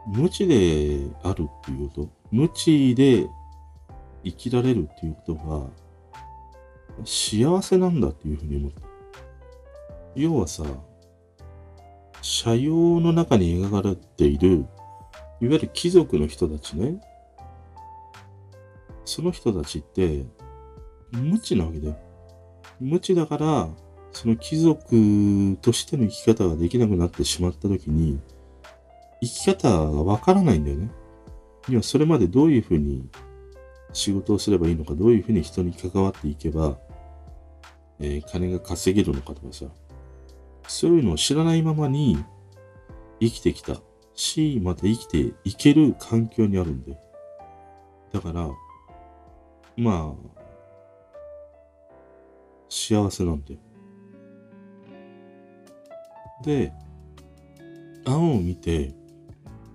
[0.06, 3.26] 無知であるっていうこと、無知で
[4.24, 8.80] 生きられるっていうことが幸せなんだっていうふうに思った。
[10.14, 10.62] 要はさ、
[12.22, 14.66] 社用の中に描かれている、いわ
[15.40, 17.00] ゆる貴族の人たちね、
[19.04, 20.24] その人たちって、
[21.12, 21.96] 無知なわけだよ。
[22.80, 23.68] 無知だから、
[24.12, 28.20] その貴族としての生き方ができなくなってしまった時に、
[29.20, 30.90] 生き方がわからないんだよね。
[31.68, 33.08] 要はそれまでどういうふうに
[33.92, 36.78] 仕事をすればいいのか、どういうふうに人に関わっていけば、
[37.98, 39.66] えー、金が稼げるのかとかさ、
[40.66, 42.22] そういうのを知らないままに
[43.20, 43.76] 生きてきた
[44.14, 46.98] し、また生きていける環境にあるんだよ。
[48.12, 48.48] だから、
[49.76, 50.34] まあ、
[52.68, 53.60] 幸せなんだよ。
[56.44, 56.72] で、
[58.04, 58.94] 案を見て、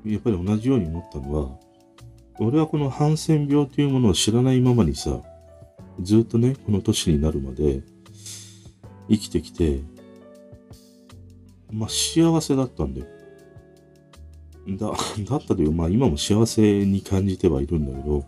[0.06, 1.60] やっぱり同じように思ったのは、
[2.40, 5.22] 俺はこのハンセン病というものを知らないままにさ、
[6.02, 7.82] ずっとね、この年になるまで
[9.10, 9.82] 生きてきて、
[11.72, 13.08] まあ幸せだったんだよ。
[14.78, 14.92] だ、
[15.30, 18.26] だったというまあ今も幸せに感じてはいるんだけど、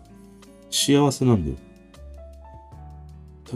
[0.72, 1.56] 幸せなんだよ。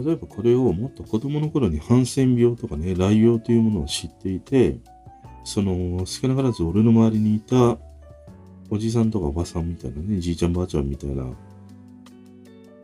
[0.05, 4.77] 例えばこれをもっと子供の頃にハンセン病とかね、雷病というものを知っていて、
[5.43, 7.77] その少なからず俺の周りにいた
[8.69, 11.25] おじさんとかおばさんみたいなね、じいちゃんばあちゃんみたいな、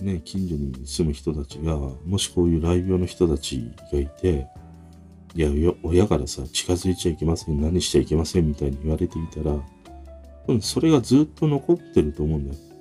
[0.01, 4.47] ね、近所に住む人たちが、もしこういう雷病の人たちがいて、
[5.35, 5.49] いや、
[5.83, 9.59] 親からさ、近づいちゃいけません、何しちゃいけませんみたいに言われていたら、
[10.61, 12.72] それがずっと残ってると思うんだよ。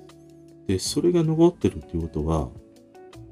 [0.67, 2.49] で、それが残ってるっていうことは、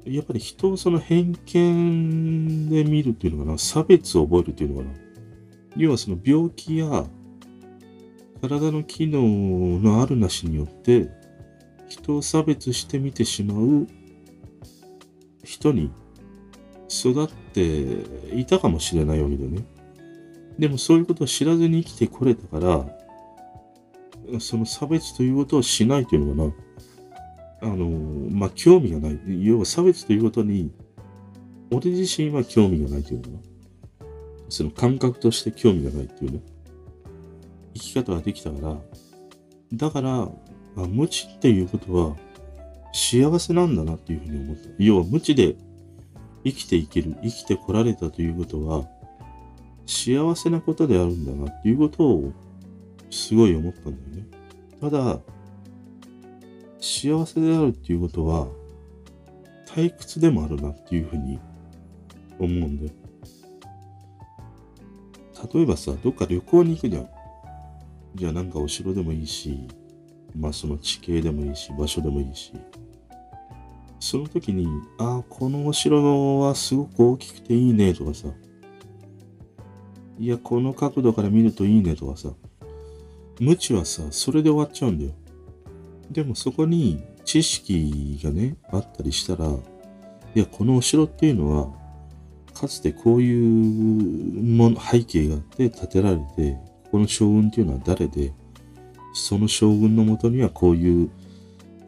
[0.04, 4.94] やっぱり人をその偏見で見るっていうのかな、差別を覚えるっていうのかな。
[5.76, 7.06] 要はその病気や
[8.42, 11.08] 体の機能のあるなしによって
[11.88, 13.86] 人を差別してみてしまう
[15.44, 15.90] 人に
[16.88, 17.86] 育って
[18.34, 19.64] いたかもしれないわけだよね。
[20.58, 22.60] でもそういうことを知らずに生きてこれたか
[24.30, 26.71] ら、その差別ということをしないというのかな。
[27.62, 27.86] あの、
[28.30, 29.18] まあ、興味がない。
[29.46, 30.72] 要は差別ということに、
[31.70, 33.38] 俺自身は興味がないというのかな。
[34.48, 36.40] その感覚として興味がないっていうね、
[37.74, 38.76] 生き方ができたから、
[39.72, 40.30] だから、
[40.74, 42.16] あ無知っていうことは
[42.94, 44.68] 幸せなんだなっていうふうに思った。
[44.78, 45.56] 要は無知で
[46.44, 48.86] 生きていける、生きてこられたということは、
[49.86, 52.32] 幸せなことであるんだなっていうことを
[53.10, 54.26] すごい思ったんだよね。
[54.80, 55.20] ただ、
[56.82, 58.48] 幸せであるっていうことは、
[59.68, 61.38] 退屈でもあるなっていうふうに
[62.40, 62.90] 思うんだよ。
[65.54, 67.08] 例えばさ、どっか旅行に行くじゃん。
[68.16, 69.68] じゃあなんかお城でもいいし、
[70.36, 72.52] まあその地形でもいいし、場所でもいいし。
[74.00, 74.66] その時に、
[74.98, 78.26] ああ、このお城はすごく大きくていいねとかさ。
[80.18, 82.30] いや、この角度から見るといいねとかさ。
[83.38, 85.12] 無知はさ、それで終わっちゃうんだよ。
[86.12, 91.82] でもそこに知識がね、あったりしたら、いや、このお城っていうのは、
[92.54, 96.58] かつてこういうもの背景があって建てられて、
[96.90, 98.34] この将軍っていうのは誰で、
[99.14, 101.10] その将軍のもとにはこういう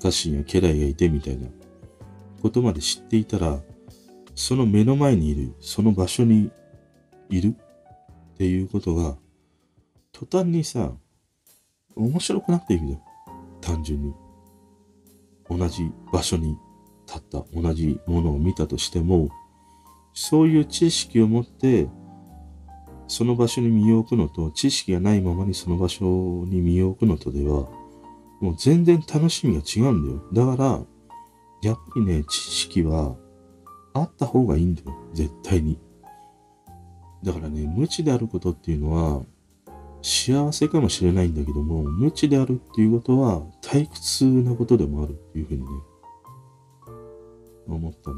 [0.02, 1.48] 家臣や家来がいてみたいな
[2.42, 3.60] ことまで知っていたら、
[4.34, 6.50] その目の前にいる、その場所に
[7.28, 7.54] いる
[8.34, 9.16] っていうことが、
[10.12, 10.92] 途端にさ、
[11.94, 13.03] 面白くなっていくよ。
[13.64, 14.14] 単純に。
[15.48, 16.58] 同じ場所に
[17.06, 19.28] 立った、同じものを見たとしても、
[20.12, 21.88] そういう知識を持って、
[23.06, 26.04] その場所に身を置くのと、知識がないままにその場所
[26.46, 27.68] に身を置くのとでは、
[28.40, 30.46] もう全然楽しみが違うんだよ。
[30.48, 30.80] だから、
[31.62, 33.16] やっぱりね、知識は
[33.94, 34.94] あった方がいいんだよ。
[35.12, 35.78] 絶対に。
[37.22, 39.22] だからね、無知であることっていうのは、
[40.06, 45.66] 幸せかもしれないんだけども、無知であるっていうことは退屈なことでもあるっていうふうにね、
[47.66, 48.16] 思ったね。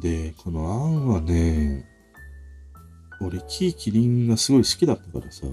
[0.00, 1.84] で、このアンはね、
[3.20, 5.48] 俺、キーキリンがすごい好きだったからさ、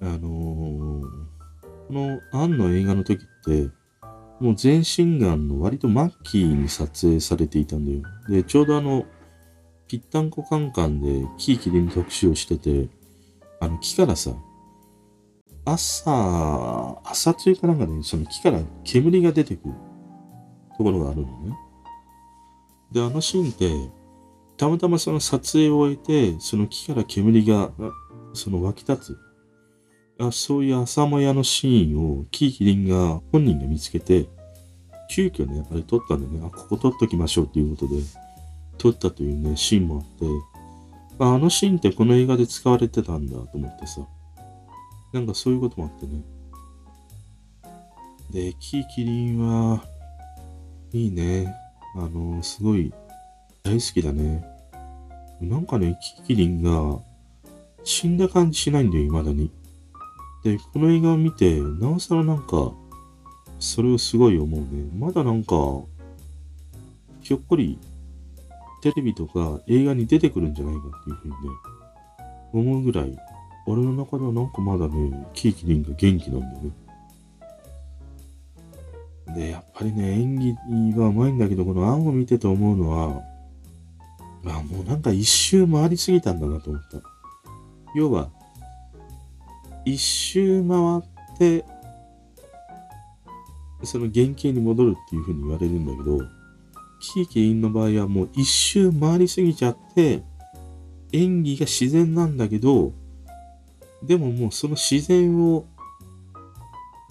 [0.00, 1.02] あのー、こ
[1.90, 3.68] のアンの映画の時って、
[4.40, 8.00] もう全身がんの割と末期に撮影されていたんだよ。
[8.30, 9.04] で、ちょうどあの、
[9.90, 12.86] ぴったんこカンカンでキーキリン特集をしてて、
[13.58, 14.30] あの木からさ、
[15.64, 19.74] 朝、朝露かなんかね、その木から煙が出てくる
[20.78, 21.56] ところがあるのね。
[22.92, 23.90] で、あのシーンって、
[24.56, 27.72] たまたまその撮影を終えて、その木から煙が、
[28.32, 29.18] その湧き立つ。
[30.24, 34.28] あそういう朝もやのシーンをキーキリンが本人が見つけて、
[35.10, 36.46] 急遽ね、やっぱり撮ったんだよね。
[36.46, 38.00] あ、ここ撮っときましょうっていうことで。
[38.80, 40.26] 撮ったというね、シーンもあって、
[41.18, 44.00] あのシーンってこの映画で使われてたんだと思ってさ、
[45.12, 46.22] なんかそういうこともあってね。
[48.30, 49.84] で、キーキリンは、
[50.94, 51.54] いいね。
[51.94, 52.90] あの、すごい
[53.62, 54.42] 大好きだね。
[55.42, 57.00] なんかね、キキリンが
[57.84, 59.50] 死んだ感じしないんだよ、未だに。
[60.42, 62.72] で、この映画を見て、なおさらなんか、
[63.58, 64.88] それをすごい思うね。
[64.98, 65.54] まだなんか、
[67.20, 67.78] ひょっこり
[68.80, 71.38] テレビとか映画に出てくるんじゃないかっていうふうにね、
[72.52, 73.16] 思うぐらい、
[73.66, 76.70] 俺の中ではなんかまだね、キーキリンが元気なんだよね。
[79.34, 83.22] で、やっぱりね、演技はうまいんだけど、この案を見てて思うのは、
[84.42, 87.00] まあもうなんか一周回りすぎたんだなと思った。
[87.94, 88.30] 要は、
[89.84, 91.64] 一周回って、
[93.82, 96.18] その原型に戻るっていうふうに言われるんだけど、
[97.00, 100.22] キーキリンの場合はもう一周回りすぎちゃって、
[101.12, 102.92] 演技が自然なんだけど、
[104.02, 105.64] でももうその自然を、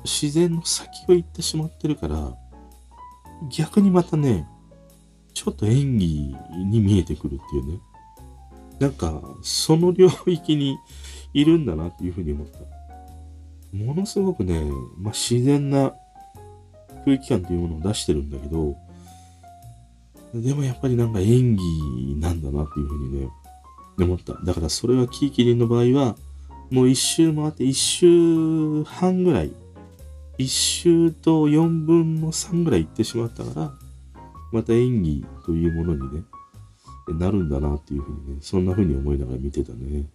[0.05, 2.37] 自然の先を行ってしまってるから、
[3.51, 4.47] 逆にまたね、
[5.33, 6.35] ちょっと演技
[6.65, 7.79] に見えてくるっていうね。
[8.79, 10.77] なんか、その領域に
[11.33, 12.59] いるんだなっていうふうに思った。
[13.75, 14.63] ものすごくね、
[14.97, 15.93] まあ、自然な
[17.05, 18.75] 空気感というものを出してるんだけど、
[20.33, 23.29] でもやっぱりなんか演技なんだなっていうふうにね、
[23.99, 24.33] 思った。
[24.33, 26.15] だからそれはキーキリンの場合は、
[26.69, 29.51] もう一周回って一周半ぐらい、
[30.37, 33.73] 一周と四分の三ぐらい行ってしまったから、
[34.51, 36.23] また演技というものにね、
[37.07, 40.05] なるんだなっていうふうにね、そんなふうに思いながら見てたね。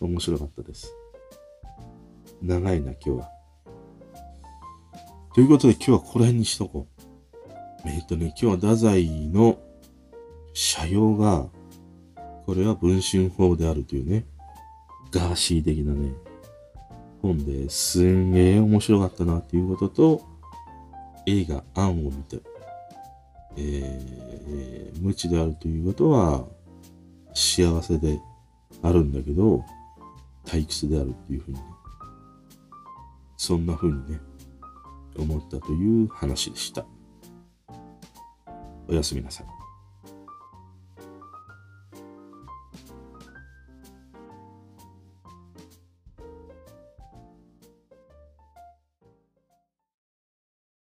[0.00, 0.92] 面白かったです。
[2.42, 3.28] 長いな、今日は。
[5.34, 6.91] ということで今日はここら辺にしとこう。
[7.84, 9.58] えっ、とね、今日は太宰の
[10.54, 11.46] 社用が、
[12.46, 14.24] これは文春法であるというね、
[15.10, 16.12] ガーシー的なね、
[17.20, 20.22] 本ですんげえ面白かったなっていうことと、
[21.26, 22.40] 映画アンを見て、
[23.56, 26.44] えー、無知であるということは
[27.34, 28.20] 幸せで
[28.82, 29.64] あるんだけど、
[30.44, 31.64] 退屈であるっていうふうにね、
[33.36, 34.20] そんなふうにね、
[35.16, 36.84] 思ったという話でした。
[38.88, 39.61] おやすみなさい。